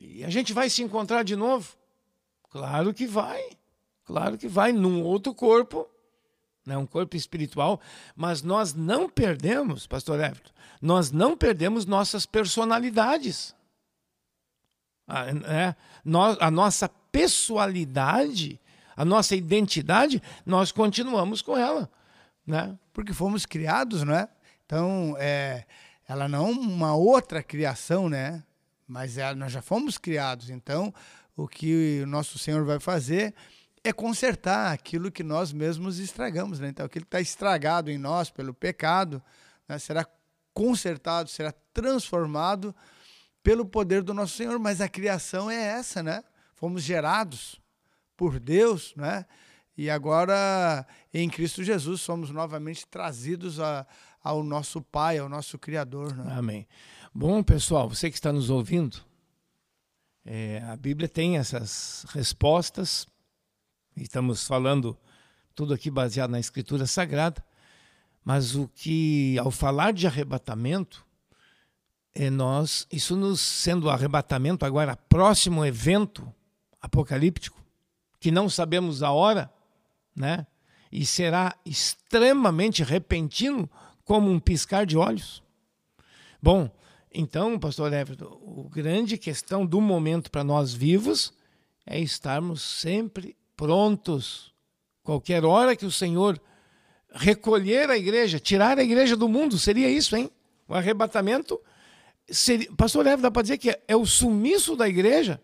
E 0.00 0.24
a 0.24 0.30
gente 0.30 0.54
vai 0.54 0.70
se 0.70 0.82
encontrar 0.82 1.22
de 1.22 1.36
novo? 1.36 1.76
Claro 2.48 2.94
que 2.94 3.06
vai. 3.06 3.42
Claro 4.04 4.38
que 4.38 4.48
vai, 4.48 4.72
num 4.72 5.02
outro 5.02 5.34
corpo, 5.34 5.86
né, 6.64 6.78
um 6.78 6.86
corpo 6.86 7.14
espiritual, 7.14 7.78
mas 8.16 8.42
nós 8.42 8.72
não 8.72 9.06
perdemos, 9.06 9.86
pastor 9.86 10.18
Everton, 10.18 10.50
nós 10.80 11.12
não 11.12 11.36
perdemos 11.36 11.84
nossas 11.84 12.24
personalidades. 12.24 13.54
A, 15.12 15.28
é, 15.28 15.76
nós, 16.02 16.38
a 16.40 16.50
nossa 16.50 16.88
pessoalidade, 16.88 18.58
a 18.96 19.04
nossa 19.04 19.36
identidade, 19.36 20.22
nós 20.46 20.72
continuamos 20.72 21.42
com 21.42 21.56
ela. 21.56 21.90
Né? 22.46 22.76
Porque 22.94 23.12
fomos 23.12 23.44
criados, 23.44 24.02
não 24.02 24.14
é? 24.14 24.28
Então, 24.64 25.14
é, 25.18 25.64
ela 26.08 26.26
não 26.28 26.50
uma 26.50 26.94
outra 26.94 27.42
criação, 27.42 28.08
né? 28.08 28.42
Mas 28.88 29.18
ela, 29.18 29.34
nós 29.34 29.52
já 29.52 29.60
fomos 29.60 29.98
criados. 29.98 30.48
Então, 30.48 30.92
o 31.36 31.46
que 31.46 32.00
o 32.02 32.06
nosso 32.06 32.38
Senhor 32.38 32.64
vai 32.64 32.80
fazer 32.80 33.34
é 33.84 33.92
consertar 33.92 34.72
aquilo 34.72 35.10
que 35.10 35.22
nós 35.22 35.52
mesmos 35.52 35.98
estragamos. 35.98 36.58
Né? 36.58 36.68
Então, 36.68 36.86
aquilo 36.86 37.04
que 37.04 37.08
está 37.08 37.20
estragado 37.20 37.90
em 37.90 37.98
nós 37.98 38.30
pelo 38.30 38.54
pecado 38.54 39.22
né, 39.68 39.78
será 39.78 40.06
consertado, 40.54 41.28
será 41.28 41.52
transformado 41.72 42.74
pelo 43.42 43.64
poder 43.64 44.02
do 44.02 44.14
nosso 44.14 44.36
Senhor. 44.36 44.58
Mas 44.58 44.80
a 44.80 44.88
criação 44.88 45.50
é 45.50 45.56
essa, 45.56 46.02
né? 46.02 46.22
Fomos 46.54 46.82
gerados 46.82 47.60
por 48.16 48.38
Deus, 48.38 48.94
né? 48.96 49.26
E 49.76 49.88
agora, 49.88 50.86
em 51.12 51.28
Cristo 51.28 51.64
Jesus, 51.64 52.00
somos 52.02 52.30
novamente 52.30 52.86
trazidos 52.86 53.58
a, 53.58 53.86
ao 54.22 54.42
nosso 54.42 54.82
Pai, 54.82 55.18
ao 55.18 55.28
nosso 55.28 55.58
Criador. 55.58 56.14
Né? 56.14 56.34
Amém. 56.36 56.68
Bom, 57.14 57.42
pessoal, 57.42 57.88
você 57.88 58.10
que 58.10 58.16
está 58.16 58.32
nos 58.32 58.50
ouvindo, 58.50 58.98
é, 60.24 60.62
a 60.68 60.76
Bíblia 60.76 61.08
tem 61.08 61.38
essas 61.38 62.04
respostas 62.10 63.06
Estamos 63.96 64.46
falando 64.46 64.96
tudo 65.54 65.74
aqui 65.74 65.90
baseado 65.90 66.30
na 66.30 66.40
Escritura 66.40 66.86
Sagrada, 66.86 67.44
mas 68.24 68.54
o 68.54 68.66
que, 68.66 69.36
ao 69.38 69.50
falar 69.50 69.92
de 69.92 70.06
arrebatamento, 70.06 71.04
é 72.14 72.28
nós, 72.28 72.86
isso 72.92 73.16
nos 73.16 73.40
sendo 73.40 73.88
arrebatamento 73.88 74.64
agora, 74.64 74.96
próximo 74.96 75.64
evento 75.64 76.30
apocalíptico, 76.80 77.60
que 78.20 78.30
não 78.30 78.48
sabemos 78.48 79.02
a 79.02 79.10
hora, 79.10 79.50
né? 80.14 80.46
E 80.90 81.06
será 81.06 81.56
extremamente 81.64 82.82
repentino, 82.82 83.68
como 84.04 84.30
um 84.30 84.38
piscar 84.38 84.84
de 84.84 84.96
olhos. 84.96 85.42
Bom, 86.40 86.70
então, 87.14 87.58
pastor 87.58 87.92
Everton, 87.92 88.66
a 88.66 88.74
grande 88.74 89.16
questão 89.16 89.64
do 89.64 89.80
momento 89.80 90.30
para 90.30 90.44
nós 90.44 90.74
vivos 90.74 91.32
é 91.86 91.98
estarmos 91.98 92.62
sempre 92.62 93.36
prontos. 93.56 94.52
Qualquer 95.02 95.44
hora 95.44 95.76
que 95.76 95.86
o 95.86 95.90
Senhor 95.90 96.40
recolher 97.14 97.90
a 97.90 97.96
igreja, 97.96 98.38
tirar 98.38 98.78
a 98.78 98.82
igreja 98.82 99.16
do 99.16 99.28
mundo, 99.28 99.58
seria 99.58 99.90
isso, 99.90 100.16
hein? 100.16 100.30
O 100.66 100.74
arrebatamento. 100.74 101.60
Seria, 102.28 102.72
Pastor 102.74 103.04
Leve, 103.04 103.22
dá 103.22 103.30
para 103.30 103.42
dizer 103.42 103.58
que 103.58 103.70
é, 103.70 103.82
é, 103.88 103.96
o 103.96 104.06
sumiço 104.06 104.76
da 104.76 104.88
igreja? 104.88 105.40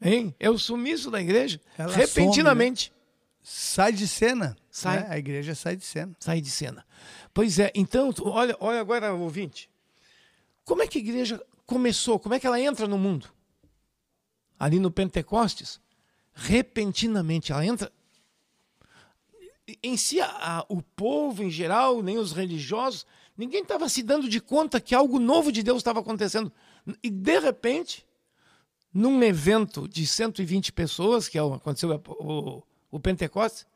Hein? 0.00 0.34
É 0.38 0.50
o 0.50 0.58
sumiço 0.58 1.10
da 1.10 1.20
igreja. 1.20 1.60
Ela 1.78 1.92
repentinamente. 1.94 2.86
Some, 2.86 2.98
né? 2.98 3.04
Sai 3.42 3.92
de 3.92 4.08
cena. 4.08 4.56
Sai. 4.70 5.00
Né? 5.00 5.06
A 5.10 5.18
igreja 5.18 5.54
sai 5.54 5.76
de 5.76 5.84
cena. 5.84 6.16
Sai 6.18 6.40
de 6.40 6.50
cena. 6.50 6.84
Pois 7.32 7.58
é, 7.58 7.70
então, 7.74 8.12
olha, 8.22 8.56
olha 8.60 8.80
agora, 8.80 9.14
ouvinte. 9.14 9.68
Como 10.64 10.82
é 10.82 10.86
que 10.86 10.98
a 10.98 11.00
igreja 11.00 11.42
começou? 11.66 12.18
Como 12.18 12.34
é 12.34 12.40
que 12.40 12.46
ela 12.46 12.60
entra 12.60 12.86
no 12.86 12.98
mundo? 12.98 13.28
Ali 14.58 14.78
no 14.78 14.90
Pentecostes, 14.90 15.80
repentinamente 16.32 17.52
ela 17.52 17.64
entra. 17.64 17.92
Em 19.82 19.96
si, 19.96 20.20
a, 20.20 20.64
o 20.68 20.82
povo 20.82 21.42
em 21.42 21.50
geral, 21.50 22.02
nem 22.02 22.18
os 22.18 22.32
religiosos, 22.32 23.06
ninguém 23.36 23.62
estava 23.62 23.88
se 23.88 24.02
dando 24.02 24.28
de 24.28 24.40
conta 24.40 24.80
que 24.80 24.94
algo 24.94 25.18
novo 25.18 25.50
de 25.50 25.62
Deus 25.62 25.78
estava 25.78 26.00
acontecendo. 26.00 26.52
E 27.02 27.10
de 27.10 27.38
repente, 27.38 28.06
num 28.92 29.22
evento 29.22 29.88
de 29.88 30.06
120 30.06 30.72
pessoas, 30.72 31.28
que 31.28 31.38
é 31.38 31.40
aconteceu 31.40 32.00
o, 32.20 32.62
o 32.90 33.00
Pentecostes, 33.00 33.66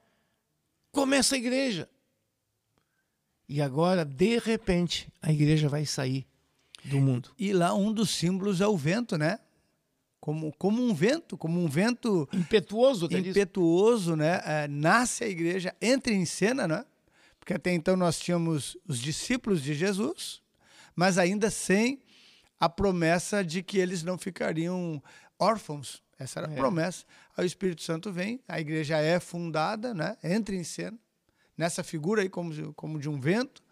começa 0.92 1.34
a 1.34 1.38
igreja. 1.38 1.88
E 3.48 3.62
agora, 3.62 4.04
de 4.04 4.38
repente, 4.38 5.08
a 5.22 5.32
igreja 5.32 5.68
vai 5.68 5.86
sair 5.86 6.26
do 6.84 7.00
mundo. 7.00 7.30
E 7.38 7.52
lá 7.52 7.74
um 7.74 7.92
dos 7.92 8.10
símbolos 8.10 8.60
é 8.60 8.66
o 8.66 8.76
vento, 8.76 9.16
né? 9.16 9.38
como, 10.20 10.52
como 10.58 10.82
um 10.82 10.92
vento, 10.92 11.36
como 11.36 11.58
um 11.58 11.68
vento 11.68 12.28
impetuoso, 12.32 13.08
impetuoso, 13.10 14.16
né? 14.16 14.42
É, 14.44 14.68
nasce 14.68 15.24
a 15.24 15.28
igreja, 15.28 15.74
entra 15.80 16.12
em 16.12 16.24
cena, 16.24 16.66
né? 16.68 16.84
Porque 17.48 17.56
até 17.56 17.72
então 17.72 17.96
nós 17.96 18.18
tínhamos 18.18 18.76
os 18.86 18.98
discípulos 18.98 19.62
de 19.62 19.72
Jesus, 19.72 20.42
mas 20.94 21.16
ainda 21.16 21.50
sem 21.50 22.02
a 22.60 22.68
promessa 22.68 23.42
de 23.42 23.62
que 23.62 23.78
eles 23.78 24.02
não 24.02 24.18
ficariam 24.18 25.02
órfãos. 25.38 26.02
Essa 26.18 26.40
era 26.40 26.48
a 26.48 26.52
é. 26.52 26.56
promessa. 26.56 27.06
Aí 27.34 27.42
o 27.42 27.46
Espírito 27.46 27.80
Santo 27.80 28.12
vem, 28.12 28.38
a 28.46 28.60
igreja 28.60 28.98
é 28.98 29.18
fundada, 29.18 29.94
né? 29.94 30.18
Entra 30.22 30.54
em 30.54 30.62
cena 30.62 30.98
nessa 31.56 31.82
figura 31.82 32.20
aí 32.20 32.28
como, 32.28 32.74
como 32.74 32.98
de 32.98 33.08
um 33.08 33.18
vento. 33.18 33.62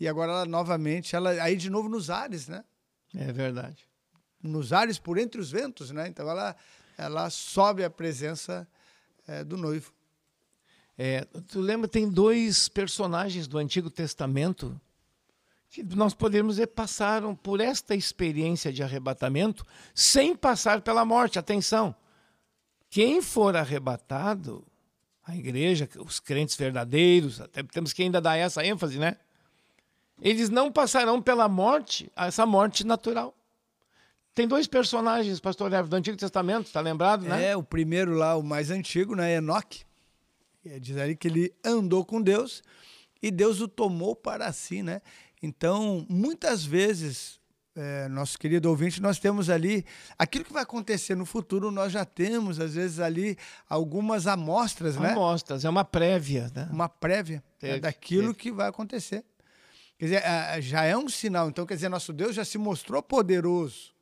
E 0.00 0.08
agora 0.08 0.32
ela 0.32 0.44
novamente, 0.44 1.14
ela 1.14 1.30
aí 1.40 1.54
de 1.54 1.70
novo 1.70 1.88
nos 1.88 2.10
ares, 2.10 2.48
né? 2.48 2.64
É 3.14 3.32
verdade 3.32 3.86
nos 4.42 4.72
ares 4.72 4.98
por 4.98 5.18
entre 5.18 5.40
os 5.40 5.52
ventos, 5.52 5.92
né? 5.92 6.08
Então 6.08 6.28
ela 6.28 6.56
ela 6.98 7.30
sobe 7.30 7.84
a 7.84 7.90
presença 7.90 8.66
é, 9.24 9.44
do 9.44 9.56
noivo. 9.56 9.94
É, 10.96 11.26
tu 11.48 11.60
lembra 11.60 11.88
tem 11.88 12.08
dois 12.08 12.68
personagens 12.68 13.46
do 13.46 13.58
Antigo 13.58 13.90
Testamento 13.90 14.80
que 15.68 15.82
nós 15.82 16.14
podemos 16.14 16.56
ver 16.56 16.68
passaram 16.68 17.34
por 17.34 17.60
esta 17.60 17.96
experiência 17.96 18.72
de 18.72 18.80
arrebatamento 18.80 19.66
sem 19.92 20.36
passar 20.36 20.82
pela 20.82 21.04
morte. 21.04 21.36
Atenção, 21.36 21.94
quem 22.88 23.20
for 23.20 23.56
arrebatado, 23.56 24.64
a 25.26 25.34
igreja, 25.34 25.88
os 25.98 26.20
crentes 26.20 26.54
verdadeiros, 26.54 27.40
até 27.40 27.60
temos 27.64 27.92
que 27.92 28.04
ainda 28.04 28.20
dar 28.20 28.36
essa 28.36 28.64
ênfase, 28.64 28.98
né? 28.98 29.16
Eles 30.22 30.48
não 30.48 30.70
passarão 30.70 31.20
pela 31.20 31.48
morte, 31.48 32.08
essa 32.14 32.46
morte 32.46 32.84
natural. 32.86 33.34
Tem 34.32 34.46
dois 34.46 34.68
personagens, 34.68 35.40
pastor 35.40 35.70
Neves, 35.70 35.90
do 35.90 35.96
Antigo 35.96 36.16
Testamento, 36.16 36.66
está 36.66 36.80
lembrado, 36.80 37.22
né? 37.22 37.46
É, 37.46 37.56
o 37.56 37.64
primeiro 37.64 38.14
lá, 38.14 38.36
o 38.36 38.44
mais 38.44 38.70
antigo, 38.70 39.16
né, 39.16 39.34
Enoque. 39.36 39.84
É, 40.66 40.78
diz 40.78 40.96
ali 40.96 41.14
que 41.14 41.28
ele 41.28 41.54
andou 41.64 42.04
com 42.04 42.20
Deus 42.22 42.62
e 43.22 43.30
Deus 43.30 43.60
o 43.60 43.68
tomou 43.68 44.16
para 44.16 44.52
si, 44.52 44.82
né? 44.82 45.00
Então, 45.42 46.06
muitas 46.08 46.64
vezes, 46.64 47.38
é, 47.76 48.08
nosso 48.08 48.38
querido 48.38 48.68
ouvinte, 48.70 49.00
nós 49.02 49.18
temos 49.18 49.50
ali 49.50 49.84
aquilo 50.18 50.44
que 50.44 50.52
vai 50.52 50.62
acontecer 50.62 51.14
no 51.14 51.26
futuro, 51.26 51.70
nós 51.70 51.92
já 51.92 52.04
temos, 52.04 52.58
às 52.58 52.74
vezes, 52.74 53.00
ali 53.00 53.36
algumas 53.68 54.26
amostras, 54.26 54.96
né? 54.96 55.10
Amostras, 55.10 55.64
é 55.64 55.68
uma 55.68 55.84
prévia, 55.84 56.50
né? 56.54 56.68
Uma 56.70 56.88
prévia 56.88 57.42
né, 57.60 57.78
daquilo 57.78 58.28
teve. 58.28 58.38
que 58.38 58.52
vai 58.52 58.68
acontecer. 58.68 59.24
Quer 59.98 60.04
dizer, 60.04 60.22
já 60.62 60.84
é 60.84 60.96
um 60.96 61.08
sinal. 61.08 61.48
Então, 61.48 61.66
quer 61.66 61.74
dizer, 61.74 61.88
nosso 61.88 62.12
Deus 62.12 62.34
já 62.34 62.44
se 62.44 62.58
mostrou 62.58 63.02
poderoso 63.02 63.92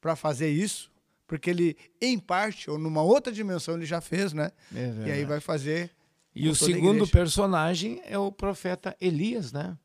para 0.00 0.14
fazer 0.16 0.50
isso, 0.50 0.90
porque 1.26 1.48
ele, 1.48 1.76
em 2.00 2.18
parte, 2.18 2.70
ou 2.70 2.78
numa 2.78 3.02
outra 3.02 3.32
dimensão, 3.32 3.74
ele 3.74 3.86
já 3.86 4.00
fez, 4.00 4.32
né? 4.32 4.50
É 4.74 5.06
e 5.06 5.10
aí 5.10 5.24
vai 5.24 5.40
fazer. 5.40 5.90
E 6.34 6.48
o 6.48 6.54
segundo 6.54 7.06
personagem 7.06 8.00
é 8.04 8.18
o 8.18 8.32
profeta 8.32 8.96
Elias, 9.00 9.52
né? 9.52 9.76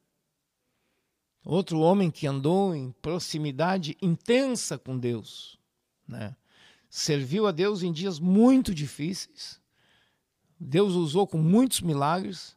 Outro 1.43 1.79
homem 1.79 2.11
que 2.11 2.27
andou 2.27 2.75
em 2.75 2.91
proximidade 3.01 3.97
intensa 4.01 4.77
com 4.77 4.97
Deus, 4.97 5.57
né? 6.07 6.35
Serviu 6.89 7.47
a 7.47 7.51
Deus 7.51 7.83
em 7.83 7.91
dias 7.91 8.19
muito 8.19 8.73
difíceis. 8.73 9.59
Deus 10.59 10.93
usou 10.93 11.27
com 11.27 11.37
muitos 11.37 11.81
milagres. 11.81 12.55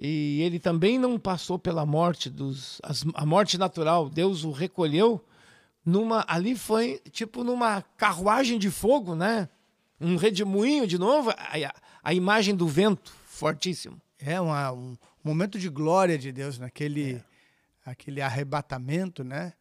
E 0.00 0.40
ele 0.42 0.60
também 0.60 0.98
não 0.98 1.18
passou 1.18 1.58
pela 1.58 1.84
morte 1.84 2.30
dos 2.30 2.80
a 3.14 3.26
morte 3.26 3.58
natural. 3.58 4.08
Deus 4.08 4.44
o 4.44 4.52
recolheu 4.52 5.24
numa 5.84 6.24
ali 6.28 6.54
foi 6.54 7.00
tipo 7.10 7.42
numa 7.42 7.82
carruagem 7.82 8.58
de 8.58 8.70
fogo, 8.70 9.14
né? 9.14 9.48
Um 10.00 10.16
redemoinho 10.16 10.86
de 10.86 10.96
novo, 10.98 11.30
a, 12.08 12.14
imagem 12.14 12.54
do 12.54 12.66
vento 12.66 13.12
fortíssimo. 13.26 14.00
É 14.18 14.40
uma, 14.40 14.72
um, 14.72 14.96
momento 15.22 15.58
de 15.58 15.68
glória 15.68 16.18
de 16.18 16.32
Deus, 16.32 16.58
naquele 16.58 17.16
é. 17.16 17.24
aquele 17.84 18.20
arrebatamento, 18.20 19.22
né? 19.22 19.52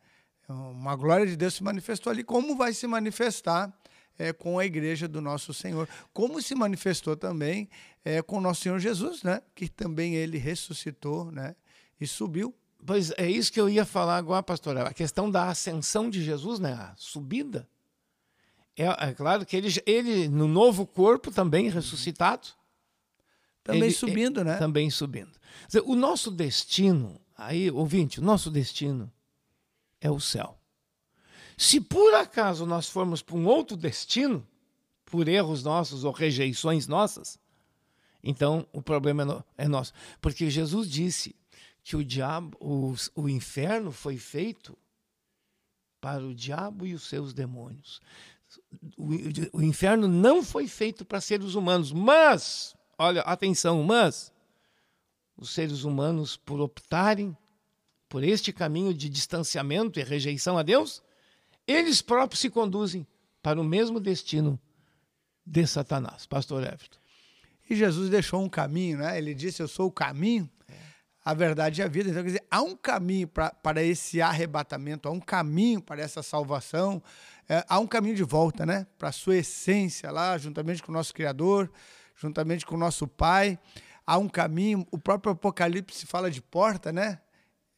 Uma 0.48 0.96
glória 0.96 1.28
de 1.28 1.36
Deus 1.36 1.56
se 1.56 1.64
manifestou 1.64 2.12
ali. 2.12 2.24
Como 2.24 2.56
vai 2.56 2.74
se 2.74 2.88
manifestar 2.88 3.72
é, 4.18 4.32
com 4.32 4.58
a 4.58 4.66
igreja 4.66 5.08
do 5.08 5.20
nosso 5.20 5.54
Senhor? 5.54 5.90
Como 6.14 6.42
se 6.42 6.56
manifestou 6.56 7.18
também 7.18 7.70
é, 8.04 8.22
com 8.22 8.38
o 8.38 8.42
nosso 8.42 8.62
Senhor 8.62 8.80
Jesus, 8.80 9.24
né? 9.24 9.42
Que 9.54 9.68
também 9.68 10.16
ele 10.16 10.38
ressuscitou, 10.38 11.30
né? 11.32 11.54
E 12.00 12.08
subiu. 12.08 12.56
Pois 12.86 13.12
é 13.18 13.30
isso 13.30 13.52
que 13.52 13.60
eu 13.60 13.70
ia 13.70 13.84
falar 13.84 14.16
agora, 14.16 14.42
pastor. 14.42 14.78
A 14.78 14.94
questão 14.94 15.30
da 15.30 15.50
ascensão 15.50 16.10
de 16.10 16.24
Jesus, 16.24 16.60
né? 16.60 16.72
A 16.72 16.94
subida. 16.96 17.68
É, 18.78 19.10
é 19.10 19.14
claro 19.14 19.44
que 19.44 19.58
ele, 19.58 19.70
ele, 19.86 20.28
no 20.30 20.48
novo 20.48 20.86
corpo, 20.86 21.32
também 21.32 21.70
ressuscitado. 21.70 22.48
Também 23.64 23.86
ele, 23.86 23.92
subindo, 23.92 24.44
né? 24.44 24.58
Também 24.58 24.90
subindo. 24.92 25.32
Dizer, 25.66 25.82
o 25.84 25.96
nosso 25.96 26.30
destino, 26.30 27.20
aí, 27.36 27.72
ouvinte, 27.72 28.20
o 28.20 28.24
nosso 28.24 28.52
destino 28.52 29.12
é 30.00 30.12
o 30.12 30.20
céu. 30.20 30.58
Se 31.58 31.82
por 31.82 32.14
acaso 32.14 32.68
nós 32.68 32.88
formos 32.88 33.24
para 33.24 33.36
um 33.36 33.48
outro 33.48 33.76
destino, 33.76 34.48
por 35.04 35.28
erros 35.28 35.64
nossos 35.64 36.04
ou 36.04 36.12
rejeições 36.12 36.88
nossas, 36.88 37.40
então 38.24 38.68
o 38.72 38.82
problema 38.82 39.24
é, 39.24 39.26
no, 39.26 39.44
é 39.58 39.68
nosso. 39.68 39.92
Porque 40.22 40.50
Jesus 40.52 40.88
disse 40.88 41.36
que 41.84 41.96
o 41.96 42.04
diabo, 42.04 42.56
o, 42.60 42.94
o 43.16 43.28
inferno 43.28 43.92
foi 43.92 44.18
feito 44.18 44.78
para 46.00 46.24
o 46.24 46.36
diabo 46.36 46.86
e 46.86 46.94
os 46.94 47.08
seus 47.08 47.34
demônios. 47.34 48.00
O, 48.98 49.60
o 49.60 49.62
inferno 49.62 50.08
não 50.08 50.44
foi 50.44 50.68
feito 50.68 51.06
para 51.06 51.22
seres 51.22 51.56
humanos, 51.56 51.92
mas, 51.92 52.76
olha, 52.98 53.22
atenção, 53.22 53.84
mas 53.84 54.32
os 55.38 55.52
seres 55.52 55.84
humanos, 55.84 56.36
por 56.36 56.60
optarem 56.60 57.36
por 58.10 58.24
este 58.24 58.54
caminho 58.54 58.94
de 58.94 59.10
distanciamento 59.10 60.00
e 60.00 60.04
rejeição 60.04 60.58
a 60.58 60.64
Deus, 60.64 61.04
eles 61.68 62.02
próprios 62.02 62.40
se 62.40 62.50
conduzem 62.50 63.06
para 63.42 63.60
o 63.60 63.64
mesmo 63.64 64.00
destino 64.00 64.60
de 65.46 65.66
Satanás. 65.68 66.26
Pastor 66.26 66.64
Everton. 66.64 66.98
E 67.70 67.76
Jesus 67.76 68.10
deixou 68.10 68.42
um 68.42 68.50
caminho, 68.50 69.00
né? 69.00 69.18
Ele 69.18 69.34
disse: 69.34 69.62
Eu 69.62 69.68
sou 69.68 69.88
o 69.88 69.92
caminho, 69.92 70.50
a 71.24 71.34
verdade 71.34 71.82
e 71.82 71.84
a 71.84 71.88
vida. 71.88 72.10
Então, 72.10 72.24
quer 72.24 72.28
dizer, 72.28 72.46
há 72.50 72.62
um 72.62 72.76
caminho 72.76 73.28
para 73.28 73.84
esse 73.84 74.22
arrebatamento, 74.22 75.10
há 75.10 75.12
um 75.12 75.20
caminho 75.20 75.82
para 75.82 76.02
essa 76.02 76.24
salvação, 76.24 77.04
é, 77.50 77.64
há 77.68 77.80
um 77.80 77.88
caminho 77.88 78.16
de 78.16 78.24
volta, 78.24 78.66
né? 78.66 78.86
Para 78.98 79.10
a 79.10 79.12
sua 79.12 79.38
essência 79.38 80.12
lá, 80.12 80.38
juntamente 80.38 80.84
com 80.84 80.92
o 80.92 80.96
nosso 80.96 81.14
Criador, 81.14 81.72
juntamente 82.16 82.66
com 82.66 82.76
o 82.76 82.78
nosso 82.78 83.08
Pai. 83.08 83.58
Há 84.06 84.18
um 84.18 84.28
caminho, 84.28 84.86
o 84.92 84.98
próprio 84.98 85.34
Apocalipse 85.34 86.06
fala 86.06 86.30
de 86.30 86.42
porta, 86.42 86.92
né? 86.92 87.20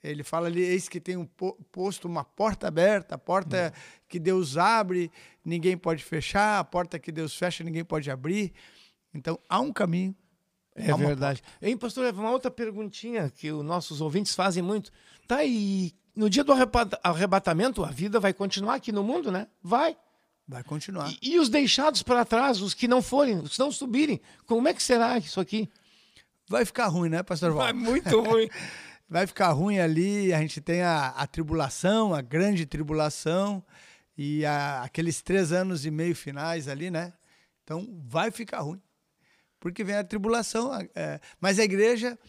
Ele 0.04 0.24
fala 0.24 0.48
ali, 0.48 0.62
eis 0.62 0.88
que 0.88 1.00
tem 1.00 1.18
um 1.18 1.26
posto 1.72 2.08
uma 2.08 2.24
porta 2.24 2.68
aberta, 2.68 3.16
a 3.16 3.18
porta 3.18 3.74
hum. 3.76 4.02
que 4.08 4.18
Deus 4.18 4.56
abre, 4.58 5.12
ninguém 5.44 5.78
pode 5.78 6.04
fechar, 6.04 6.60
a 6.60 6.64
porta 6.64 6.98
que 6.98 7.12
Deus 7.12 7.36
fecha, 7.36 7.64
ninguém 7.64 7.84
pode 7.84 8.10
abrir. 8.10 8.54
Então, 9.14 9.38
há 9.50 9.60
um 9.60 9.74
caminho. 9.74 10.16
É 10.76 10.94
verdade. 10.94 11.44
Hein, 11.62 11.76
pastor, 11.78 12.14
uma 12.14 12.32
outra 12.32 12.50
perguntinha 12.50 13.30
que 13.30 13.52
os 13.52 13.66
nossos 13.66 14.00
ouvintes 14.00 14.34
fazem 14.34 14.64
muito. 14.64 14.92
Tá, 15.28 15.38
aí 15.38 15.94
no 16.20 16.30
dia 16.30 16.44
do 16.44 16.52
arrebatamento, 17.02 17.82
a 17.82 17.92
vida 17.92 18.20
vai 18.20 18.34
continuar 18.34 18.76
aqui 18.76 18.92
no 18.92 19.02
mundo, 19.02 19.32
né? 19.32 19.48
Vai. 19.64 19.96
Vai 20.46 20.62
continuar. 20.66 21.10
E, 21.22 21.36
e 21.36 21.40
os 21.40 21.48
deixados 21.48 22.04
para 22.04 22.26
trás, 22.26 22.62
os 22.62 22.74
que 22.74 22.90
não 22.90 23.02
forem, 23.02 23.38
os 23.38 23.54
que 23.54 23.60
não 23.60 23.72
subirem, 23.72 24.20
como 24.46 24.68
é 24.68 24.74
que 24.74 24.84
será 24.84 25.18
isso 25.18 25.40
aqui? 25.40 25.70
Vai 26.50 26.66
ficar 26.66 26.88
ruim, 26.88 27.08
né, 27.08 27.24
pastor 27.24 27.54
Val? 27.54 27.64
Vai 27.64 27.72
muito 27.72 28.20
ruim. 28.20 28.50
vai 29.08 29.26
ficar 29.26 29.52
ruim 29.52 29.80
ali. 29.80 30.34
A 30.34 30.40
gente 30.40 30.60
tem 30.60 30.82
a, 30.82 31.08
a 31.08 31.26
tribulação, 31.26 32.14
a 32.14 32.22
grande 32.22 32.66
tribulação 32.66 33.64
e 34.18 34.46
a, 34.46 34.84
aqueles 34.84 35.22
três 35.22 35.54
anos 35.54 35.86
e 35.86 35.92
meio 35.92 36.14
finais 36.14 36.68
ali, 36.68 36.92
né? 36.92 37.14
Então 37.64 37.88
vai 38.06 38.30
ficar 38.30 38.60
ruim, 38.60 38.82
porque 39.58 39.86
vem 39.86 39.96
a 39.96 40.04
tribulação. 40.04 40.70
É, 40.94 41.22
mas 41.40 41.60
a 41.60 41.64
igreja 41.64 42.20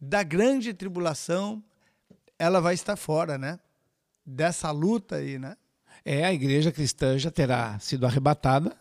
da 0.00 0.22
grande 0.22 0.72
tribulação, 0.72 1.64
ela 2.40 2.58
vai 2.58 2.72
estar 2.72 2.96
fora, 2.96 3.36
né? 3.36 3.60
Dessa 4.24 4.70
luta 4.70 5.16
aí, 5.16 5.38
né? 5.38 5.56
É, 6.02 6.24
a 6.24 6.32
igreja 6.32 6.72
cristã 6.72 7.18
já 7.18 7.30
terá 7.30 7.78
sido 7.78 8.06
arrebatada 8.06 8.74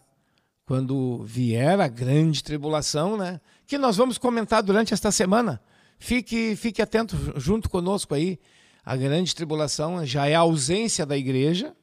quando 0.66 1.22
vier 1.26 1.78
a 1.82 1.88
grande 1.90 2.42
tribulação, 2.42 3.18
né? 3.18 3.42
Que 3.68 3.78
nós 3.78 3.98
vamos 3.98 4.18
comentar 4.18 4.64
durante 4.64 4.94
esta 4.94 5.12
semana. 5.12 5.62
Fique, 5.98 6.56
fique 6.56 6.82
atento 6.82 7.18
junto 7.36 7.70
conosco 7.70 8.16
aí. 8.16 8.40
A 8.86 8.96
grande 8.96 9.36
tribulação 9.36 10.06
já 10.06 10.26
é 10.26 10.36
a 10.36 10.40
ausência 10.40 11.06
da 11.06 11.18
igreja. 11.18 11.76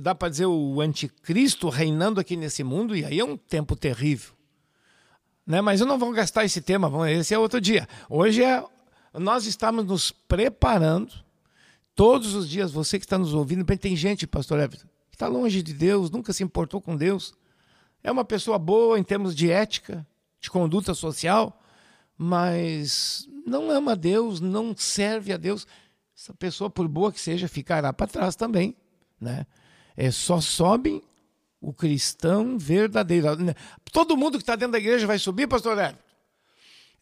Dá 0.00 0.14
para 0.14 0.28
dizer 0.28 0.46
o 0.46 0.80
anticristo 0.80 1.68
reinando 1.68 2.20
aqui 2.20 2.36
nesse 2.36 2.62
mundo, 2.62 2.94
e 2.94 3.04
aí 3.04 3.18
é 3.18 3.24
um 3.24 3.36
tempo 3.36 3.74
terrível. 3.74 4.34
Né? 5.44 5.60
Mas 5.60 5.80
eu 5.80 5.86
não 5.86 5.98
vou 5.98 6.12
gastar 6.12 6.44
esse 6.44 6.60
tema, 6.60 7.10
esse 7.10 7.34
é 7.34 7.38
outro 7.38 7.60
dia. 7.60 7.88
Hoje 8.08 8.44
é, 8.44 8.62
nós 9.18 9.46
estamos 9.46 9.84
nos 9.84 10.10
preparando. 10.10 11.12
Todos 11.94 12.34
os 12.34 12.48
dias, 12.48 12.70
você 12.70 12.98
que 12.98 13.04
está 13.04 13.18
nos 13.18 13.34
ouvindo, 13.34 13.64
tem 13.76 13.96
gente, 13.96 14.26
pastor 14.26 14.60
Everton, 14.60 14.86
que 15.10 15.16
está 15.16 15.26
longe 15.26 15.62
de 15.62 15.74
Deus, 15.74 16.10
nunca 16.10 16.32
se 16.32 16.44
importou 16.44 16.80
com 16.80 16.96
Deus. 16.96 17.34
É 18.02 18.12
uma 18.12 18.24
pessoa 18.24 18.58
boa 18.58 18.98
em 18.98 19.02
termos 19.02 19.34
de 19.34 19.50
ética, 19.50 20.06
de 20.40 20.48
conduta 20.48 20.94
social, 20.94 21.60
mas 22.16 23.28
não 23.44 23.70
ama 23.70 23.96
Deus, 23.96 24.40
não 24.40 24.76
serve 24.76 25.32
a 25.32 25.36
Deus, 25.36 25.66
essa 26.16 26.34
pessoa, 26.34 26.68
por 26.68 26.86
boa 26.86 27.12
que 27.12 27.20
seja, 27.20 27.48
ficará 27.48 27.92
para 27.92 28.06
trás 28.06 28.36
também. 28.36 28.76
Né? 29.20 29.46
É, 29.96 30.10
só 30.10 30.40
sobe 30.40 31.02
o 31.60 31.72
cristão 31.72 32.58
verdadeiro. 32.58 33.26
Todo 33.92 34.16
mundo 34.16 34.38
que 34.38 34.42
está 34.42 34.56
dentro 34.56 34.72
da 34.72 34.78
igreja 34.78 35.06
vai 35.06 35.18
subir, 35.18 35.46
pastor 35.48 35.78
Hélio? 35.78 35.98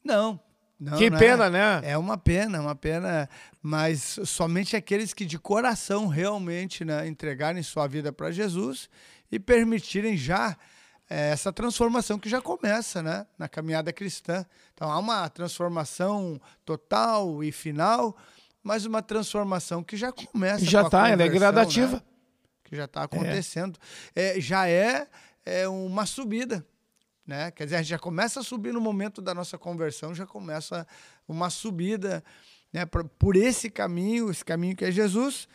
Não. 0.05 0.40
Não, 0.78 0.98
que 0.98 1.08
não 1.08 1.18
pena, 1.18 1.46
é, 1.46 1.50
né? 1.50 1.80
É 1.84 1.98
uma 1.98 2.18
pena, 2.18 2.60
uma 2.60 2.74
pena, 2.74 3.28
mas 3.62 4.18
somente 4.24 4.76
aqueles 4.76 5.14
que 5.14 5.24
de 5.24 5.38
coração 5.38 6.06
realmente 6.06 6.84
né, 6.84 7.06
entregarem 7.08 7.62
sua 7.62 7.86
vida 7.86 8.12
para 8.12 8.30
Jesus 8.30 8.88
e 9.32 9.38
permitirem 9.38 10.16
já 10.16 10.56
é 11.08 11.30
essa 11.30 11.52
transformação 11.52 12.18
que 12.18 12.28
já 12.28 12.42
começa 12.42 13.02
né, 13.02 13.26
na 13.38 13.48
caminhada 13.48 13.92
cristã. 13.92 14.44
Então 14.74 14.90
há 14.90 14.98
uma 14.98 15.28
transformação 15.28 16.40
total 16.64 17.44
e 17.44 17.52
final, 17.52 18.16
mas 18.62 18.84
uma 18.84 19.00
transformação 19.00 19.84
que 19.84 19.96
já 19.96 20.10
começa. 20.10 20.64
Já 20.64 20.82
está, 20.82 21.08
ela 21.08 21.22
é 21.22 21.28
gradativa. 21.28 21.96
Né, 21.96 22.02
que 22.64 22.76
já 22.76 22.84
está 22.86 23.04
acontecendo. 23.04 23.78
É. 24.14 24.36
É, 24.36 24.40
já 24.40 24.68
é, 24.68 25.06
é 25.44 25.68
uma 25.68 26.04
subida. 26.04 26.66
Né? 27.26 27.50
Quer 27.50 27.64
dizer, 27.64 27.76
a 27.76 27.82
gente 27.82 27.90
já 27.90 27.98
começa 27.98 28.40
a 28.40 28.44
subir 28.44 28.72
no 28.72 28.80
momento 28.80 29.20
da 29.20 29.34
nossa 29.34 29.58
conversão, 29.58 30.14
já 30.14 30.24
começa 30.24 30.86
uma 31.26 31.50
subida 31.50 32.22
né, 32.72 32.86
por, 32.86 33.36
esse 33.36 33.68
caminho, 33.68 34.30
esse 34.30 34.44
caminho 34.44 34.76
que 34.76 34.84
é 34.84 34.92
Jesus. 34.92 35.48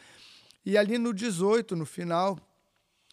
E 0.65 0.77
ali 0.77 0.97
no 0.97 1.13
18, 1.13 1.75
no 1.75 1.85
final, 1.85 2.37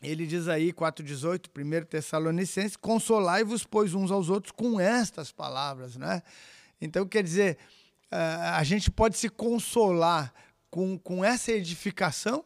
ele 0.03 0.27
diz 0.27 0.49
aí, 0.49 0.73
4,18, 0.73 1.49
1 1.57 1.87
Tessalonicenses, 1.87 2.77
consolai-vos, 2.77 3.65
pois, 3.65 3.95
uns 3.95 4.11
aos 4.11 4.29
outros 4.29 4.53
com 4.53 4.81
estas 4.81 5.31
palavras, 5.31 5.97
né? 5.97 6.23
Então, 6.81 7.07
quer 7.07 7.23
dizer, 7.23 7.59
a 8.11 8.63
gente 8.65 8.91
pode 8.91 9.17
se 9.17 9.29
consolar 9.29 10.33
com, 10.71 10.99
com 10.99 11.25
essa 11.25 11.53
edificação 11.53 12.45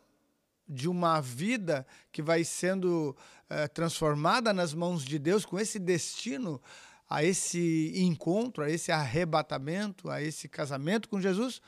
de 0.72 0.88
uma 0.88 1.20
vida 1.20 1.86
que 2.10 2.22
vai 2.22 2.44
sendo 2.44 3.16
uh, 3.50 3.68
transformada 3.72 4.52
nas 4.52 4.72
mãos 4.72 5.04
de 5.04 5.18
Deus, 5.18 5.44
com 5.44 5.58
esse 5.58 5.78
destino 5.78 6.60
a 7.08 7.22
esse 7.22 7.92
encontro, 7.94 8.64
a 8.64 8.70
esse 8.70 8.90
arrebatamento, 8.90 10.08
a 10.08 10.22
esse 10.22 10.48
casamento 10.48 11.10
com 11.10 11.20
Jesus, 11.20 11.60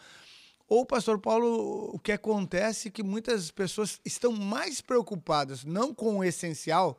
ou, 0.67 0.87
pastor 0.87 1.21
Paulo, 1.21 1.95
o 1.95 1.99
que 1.99 2.13
acontece 2.13 2.89
é 2.89 2.91
que 2.91 3.03
muitas 3.03 3.51
pessoas 3.51 4.01
estão 4.05 4.33
mais 4.33 4.81
preocupadas 4.81 5.65
não 5.65 5.95
com 5.95 6.19
o 6.19 6.25
essencial, 6.25 6.99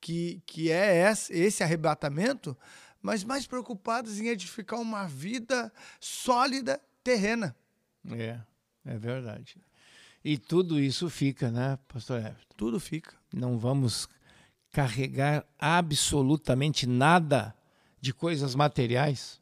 que, 0.00 0.42
que 0.44 0.70
é 0.70 1.12
esse 1.30 1.62
arrebatamento, 1.62 2.56
mas 3.00 3.22
mais 3.22 3.46
preocupadas 3.46 4.18
em 4.18 4.26
edificar 4.26 4.80
uma 4.80 5.06
vida 5.06 5.72
sólida 6.00 6.80
terrena. 7.04 7.54
É, 8.10 8.40
é 8.84 8.98
verdade. 8.98 9.60
E 10.26 10.36
tudo 10.36 10.80
isso 10.80 11.08
fica, 11.08 11.50
né, 11.50 11.78
pastor 11.86 12.18
Everton? 12.18 12.54
Tudo 12.56 12.80
fica. 12.80 13.14
Não 13.32 13.58
vamos 13.58 14.08
carregar 14.72 15.46
absolutamente 15.58 16.86
nada 16.86 17.54
de 18.00 18.12
coisas 18.12 18.54
materiais 18.54 19.40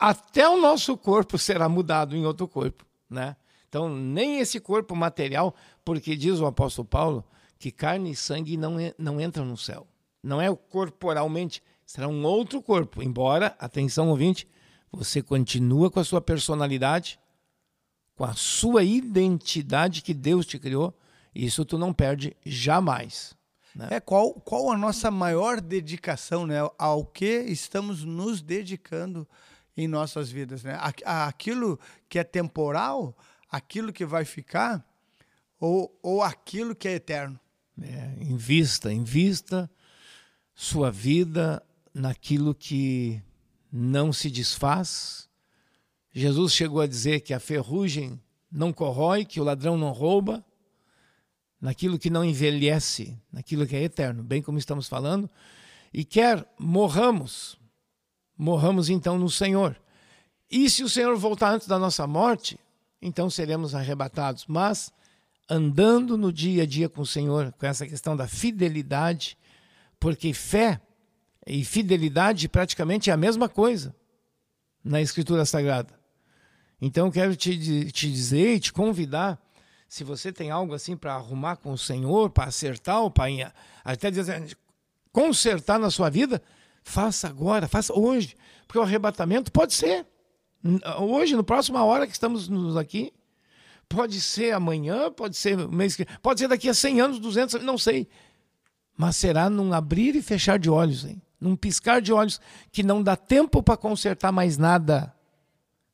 até 0.00 0.48
o 0.48 0.58
nosso 0.58 0.96
corpo 0.96 1.36
será 1.36 1.68
mudado 1.68 2.16
em 2.16 2.24
outro 2.24 2.48
corpo, 2.48 2.86
né? 3.08 3.36
Então, 3.68 3.88
nem 3.90 4.40
esse 4.40 4.58
corpo 4.58 4.96
material, 4.96 5.54
porque 5.84 6.16
diz 6.16 6.40
o 6.40 6.46
apóstolo 6.46 6.88
Paulo 6.88 7.24
que 7.58 7.70
carne 7.70 8.12
e 8.12 8.16
sangue 8.16 8.56
não, 8.56 8.76
não 8.98 9.20
entram 9.20 9.44
no 9.44 9.58
céu. 9.58 9.86
Não 10.22 10.40
é 10.40 10.52
corporalmente, 10.70 11.62
será 11.84 12.08
um 12.08 12.24
outro 12.24 12.62
corpo. 12.62 13.02
Embora, 13.02 13.54
atenção 13.58 14.08
ouvinte, 14.08 14.48
Você 14.90 15.22
continua 15.22 15.88
com 15.88 16.00
a 16.00 16.04
sua 16.04 16.20
personalidade, 16.20 17.20
com 18.20 18.26
a 18.26 18.34
sua 18.34 18.84
identidade 18.84 20.02
que 20.02 20.12
Deus 20.12 20.44
te 20.44 20.58
criou, 20.58 20.94
isso 21.34 21.64
tu 21.64 21.78
não 21.78 21.90
perde 21.90 22.36
jamais. 22.44 23.34
Né? 23.74 23.88
É 23.92 23.98
qual, 23.98 24.34
qual 24.34 24.70
a 24.70 24.76
nossa 24.76 25.10
maior 25.10 25.58
dedicação, 25.58 26.46
né? 26.46 26.58
Ao 26.76 27.02
que 27.02 27.44
estamos 27.44 28.04
nos 28.04 28.42
dedicando 28.42 29.26
em 29.74 29.88
nossas 29.88 30.30
vidas, 30.30 30.62
né? 30.62 30.78
Aquilo 31.02 31.80
que 32.10 32.18
é 32.18 32.22
temporal, 32.22 33.16
aquilo 33.50 33.90
que 33.90 34.04
vai 34.04 34.26
ficar, 34.26 34.86
ou, 35.58 35.98
ou 36.02 36.22
aquilo 36.22 36.76
que 36.76 36.88
é 36.88 36.96
eterno. 36.96 37.40
É, 37.80 38.16
invista, 38.20 38.92
invista 38.92 39.70
sua 40.54 40.90
vida 40.90 41.62
naquilo 41.94 42.54
que 42.54 43.22
não 43.72 44.12
se 44.12 44.30
desfaz. 44.30 45.29
Jesus 46.12 46.52
chegou 46.52 46.80
a 46.80 46.86
dizer 46.86 47.20
que 47.20 47.32
a 47.32 47.40
ferrugem 47.40 48.20
não 48.50 48.72
corrói, 48.72 49.24
que 49.24 49.40
o 49.40 49.44
ladrão 49.44 49.76
não 49.76 49.92
rouba, 49.92 50.44
naquilo 51.60 51.98
que 51.98 52.10
não 52.10 52.24
envelhece, 52.24 53.16
naquilo 53.30 53.66
que 53.66 53.76
é 53.76 53.82
eterno, 53.82 54.22
bem 54.22 54.42
como 54.42 54.58
estamos 54.58 54.88
falando, 54.88 55.30
e 55.92 56.04
quer 56.04 56.46
morramos, 56.58 57.58
morramos 58.36 58.88
então 58.88 59.18
no 59.18 59.28
Senhor. 59.28 59.76
E 60.50 60.68
se 60.68 60.82
o 60.82 60.88
Senhor 60.88 61.16
voltar 61.16 61.52
antes 61.52 61.68
da 61.68 61.78
nossa 61.78 62.06
morte, 62.06 62.58
então 63.00 63.30
seremos 63.30 63.74
arrebatados. 63.74 64.46
Mas 64.48 64.92
andando 65.48 66.16
no 66.16 66.32
dia 66.32 66.64
a 66.64 66.66
dia 66.66 66.88
com 66.88 67.02
o 67.02 67.06
Senhor, 67.06 67.52
com 67.52 67.66
essa 67.66 67.86
questão 67.86 68.16
da 68.16 68.26
fidelidade, 68.26 69.36
porque 69.98 70.32
fé 70.32 70.80
e 71.46 71.64
fidelidade 71.64 72.48
praticamente 72.48 73.10
é 73.10 73.12
a 73.12 73.16
mesma 73.16 73.48
coisa 73.48 73.94
na 74.82 75.00
Escritura 75.00 75.44
Sagrada. 75.44 75.99
Então 76.80 77.10
quero 77.10 77.36
te, 77.36 77.90
te 77.92 78.10
dizer 78.10 78.54
e 78.54 78.60
te 78.60 78.72
convidar, 78.72 79.38
se 79.88 80.04
você 80.04 80.32
tem 80.32 80.50
algo 80.50 80.74
assim 80.74 80.96
para 80.96 81.14
arrumar 81.14 81.56
com 81.56 81.72
o 81.72 81.78
Senhor, 81.78 82.30
para 82.30 82.44
acertar 82.44 83.02
ou 83.02 83.12
até 83.84 84.10
dizer, 84.10 84.56
consertar 85.12 85.78
na 85.78 85.90
sua 85.90 86.08
vida, 86.08 86.40
faça 86.82 87.28
agora, 87.28 87.68
faça 87.68 87.92
hoje, 87.92 88.36
porque 88.66 88.78
o 88.78 88.82
arrebatamento 88.82 89.52
pode 89.52 89.74
ser 89.74 90.06
hoje, 90.98 91.34
no 91.34 91.42
próxima 91.42 91.84
hora 91.84 92.06
que 92.06 92.12
estamos 92.12 92.76
aqui, 92.76 93.12
pode 93.88 94.20
ser 94.20 94.52
amanhã, 94.52 95.10
pode 95.10 95.36
ser 95.36 95.56
mês 95.68 95.96
que, 95.96 96.06
pode 96.22 96.40
ser 96.40 96.48
daqui 96.48 96.68
a 96.68 96.74
100 96.74 97.00
anos, 97.00 97.18
200, 97.18 97.62
não 97.62 97.76
sei. 97.76 98.08
Mas 98.96 99.16
será 99.16 99.50
num 99.50 99.72
abrir 99.72 100.14
e 100.14 100.22
fechar 100.22 100.58
de 100.58 100.70
olhos, 100.70 101.04
hein? 101.04 101.20
num 101.40 101.56
piscar 101.56 102.02
de 102.02 102.12
olhos, 102.12 102.40
que 102.70 102.82
não 102.82 103.02
dá 103.02 103.16
tempo 103.16 103.62
para 103.62 103.76
consertar 103.76 104.30
mais 104.30 104.58
nada. 104.58 105.14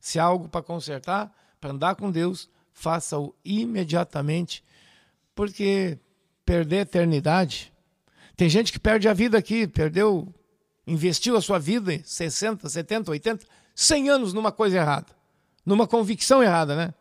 Se 0.06 0.20
há 0.20 0.22
algo 0.22 0.48
para 0.48 0.62
consertar, 0.62 1.34
para 1.60 1.70
andar 1.70 1.96
com 1.96 2.12
Deus, 2.12 2.48
faça-o 2.72 3.34
imediatamente, 3.44 4.62
porque 5.34 5.98
perder 6.44 6.78
a 6.78 6.82
eternidade. 6.82 7.72
Tem 8.36 8.48
gente 8.48 8.70
que 8.70 8.78
perde 8.78 9.08
a 9.08 9.12
vida 9.12 9.36
aqui, 9.36 9.66
perdeu, 9.66 10.32
investiu 10.86 11.36
a 11.36 11.40
sua 11.40 11.58
vida 11.58 11.92
em 11.92 12.04
60, 12.04 12.68
70, 12.68 13.10
80, 13.10 13.46
100 13.74 14.08
anos 14.08 14.32
numa 14.32 14.52
coisa 14.52 14.76
errada, 14.76 15.08
numa 15.64 15.88
convicção 15.88 16.40
errada, 16.40 16.76
né? 16.76 16.94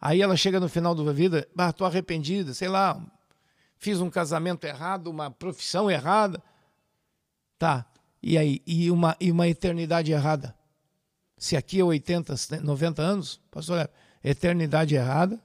Aí 0.00 0.22
ela 0.22 0.36
chega 0.36 0.60
no 0.60 0.68
final 0.68 0.94
da 0.94 1.12
vida, 1.12 1.48
ah, 1.58 1.72
tô 1.72 1.84
arrependida, 1.84 2.54
sei 2.54 2.68
lá, 2.68 3.04
fiz 3.76 4.00
um 4.00 4.08
casamento 4.08 4.62
errado, 4.62 5.08
uma 5.08 5.32
profissão 5.32 5.90
errada. 5.90 6.40
Tá, 7.58 7.84
e 8.22 8.38
aí? 8.38 8.62
E 8.64 8.88
uma, 8.88 9.16
e 9.18 9.32
uma 9.32 9.48
eternidade 9.48 10.12
errada? 10.12 10.56
Se 11.38 11.56
aqui 11.56 11.80
é 11.80 11.84
80, 11.84 12.34
90 12.62 13.02
anos, 13.02 13.40
pastor, 13.50 13.88
eternidade 14.22 14.94
errada, 14.94 15.40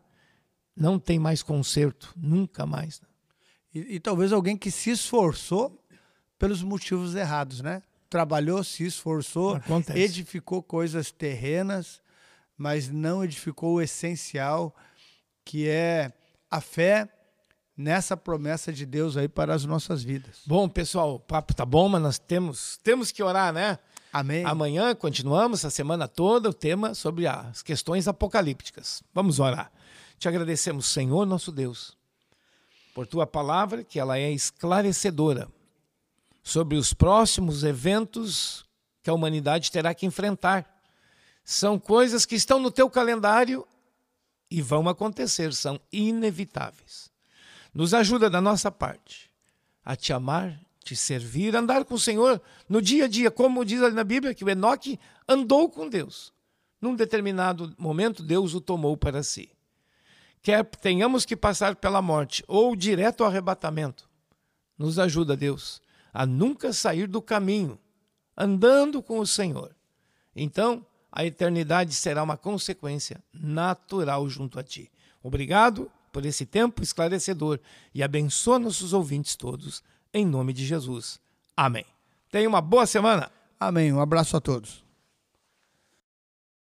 não 0.75 0.97
tem 0.97 1.19
mais 1.19 1.43
conserto, 1.43 2.13
nunca 2.15 2.65
mais. 2.65 3.01
E, 3.73 3.95
e 3.95 3.99
talvez 3.99 4.31
alguém 4.33 4.57
que 4.57 4.71
se 4.71 4.89
esforçou 4.89 5.79
pelos 6.37 6.63
motivos 6.63 7.15
errados, 7.15 7.61
né? 7.61 7.83
trabalhou, 8.13 8.63
se 8.63 8.85
esforçou, 8.85 9.55
Acontece. 9.55 9.97
edificou 9.99 10.61
coisas 10.61 11.11
terrenas, 11.11 11.99
mas 12.55 12.87
não 12.87 13.23
edificou 13.23 13.73
o 13.73 13.81
essencial, 13.81 14.75
que 15.43 15.67
é 15.67 16.13
a 16.51 16.61
fé 16.61 17.09
nessa 17.75 18.15
promessa 18.15 18.71
de 18.71 18.85
Deus 18.85 19.17
aí 19.17 19.27
para 19.27 19.51
as 19.55 19.65
nossas 19.65 20.03
vidas. 20.03 20.41
Bom, 20.45 20.69
pessoal, 20.69 21.15
o 21.15 21.19
papo 21.19 21.55
tá 21.55 21.65
bom, 21.65 21.89
mas 21.89 22.03
nós 22.03 22.19
temos, 22.19 22.77
temos 22.83 23.11
que 23.11 23.23
orar, 23.23 23.51
né? 23.51 23.79
Amém. 24.13 24.45
Amanhã 24.45 24.93
continuamos 24.93 25.65
a 25.65 25.71
semana 25.71 26.07
toda 26.07 26.47
o 26.47 26.53
tema 26.53 26.93
sobre 26.93 27.25
as 27.25 27.63
questões 27.63 28.07
apocalípticas. 28.07 29.01
Vamos 29.11 29.39
orar. 29.39 29.71
Te 30.19 30.27
agradecemos, 30.27 30.85
Senhor 30.85 31.25
nosso 31.25 31.51
Deus, 31.51 31.97
por 32.93 33.07
tua 33.07 33.25
palavra, 33.25 33.83
que 33.83 33.99
ela 33.99 34.19
é 34.19 34.31
esclarecedora 34.31 35.49
sobre 36.43 36.77
os 36.77 36.93
próximos 36.93 37.63
eventos 37.63 38.63
que 39.01 39.09
a 39.09 39.13
humanidade 39.13 39.71
terá 39.71 39.95
que 39.95 40.05
enfrentar. 40.05 40.63
São 41.43 41.79
coisas 41.79 42.23
que 42.23 42.35
estão 42.35 42.59
no 42.59 42.69
teu 42.69 42.87
calendário 42.91 43.67
e 44.47 44.61
vão 44.61 44.87
acontecer, 44.87 45.51
são 45.55 45.81
inevitáveis. 45.91 47.09
Nos 47.73 47.95
ajuda 47.95 48.29
da 48.29 48.39
nossa 48.39 48.69
parte 48.69 49.31
a 49.83 49.95
te 49.95 50.13
amar, 50.13 50.59
te 50.83 50.95
servir, 50.95 51.55
andar 51.55 51.85
com 51.85 51.95
o 51.95 51.99
Senhor 51.99 52.41
no 52.67 52.81
dia 52.81 53.05
a 53.05 53.07
dia, 53.07 53.31
como 53.31 53.63
diz 53.63 53.81
ali 53.81 53.95
na 53.95 54.03
Bíblia 54.03 54.33
que 54.33 54.43
o 54.43 54.49
Enoque 54.49 54.99
andou 55.27 55.69
com 55.69 55.87
Deus. 55.87 56.33
Num 56.81 56.95
determinado 56.95 57.73
momento, 57.77 58.21
Deus 58.21 58.53
o 58.53 58.61
tomou 58.61 58.97
para 58.97 59.23
si. 59.23 59.49
Quer 60.41 60.65
tenhamos 60.65 61.25
que 61.25 61.37
passar 61.37 61.77
pela 61.77 62.01
morte 62.01 62.43
ou 62.47 62.75
direto 62.75 63.23
ao 63.23 63.29
arrebatamento, 63.29 64.09
nos 64.77 64.99
ajuda, 64.99 65.37
Deus, 65.37 65.81
a 66.13 66.25
nunca 66.25 66.73
sair 66.73 67.07
do 67.07 67.21
caminho, 67.21 67.79
andando 68.35 69.01
com 69.01 69.19
o 69.19 69.25
Senhor. 69.25 69.73
Então, 70.35 70.85
a 71.09 71.23
eternidade 71.25 71.93
será 71.93 72.21
uma 72.21 72.35
consequência 72.35 73.23
natural 73.31 74.27
junto 74.27 74.59
a 74.59 74.63
ti. 74.63 74.91
Obrigado 75.21 75.89
por 76.11 76.25
esse 76.25 76.45
tempo 76.45 76.83
esclarecedor 76.83 77.59
e 77.93 78.03
abençoa 78.03 78.59
nossos 78.59 78.93
ouvintes 78.93 79.35
todos, 79.35 79.83
em 80.13 80.25
nome 80.25 80.53
de 80.53 80.65
Jesus. 80.65 81.19
Amém. 81.55 81.85
Tenha 82.31 82.47
uma 82.47 82.61
boa 82.61 82.85
semana. 82.85 83.31
Amém. 83.59 83.91
Um 83.93 83.99
abraço 83.99 84.35
a 84.37 84.41
todos. 84.41 84.82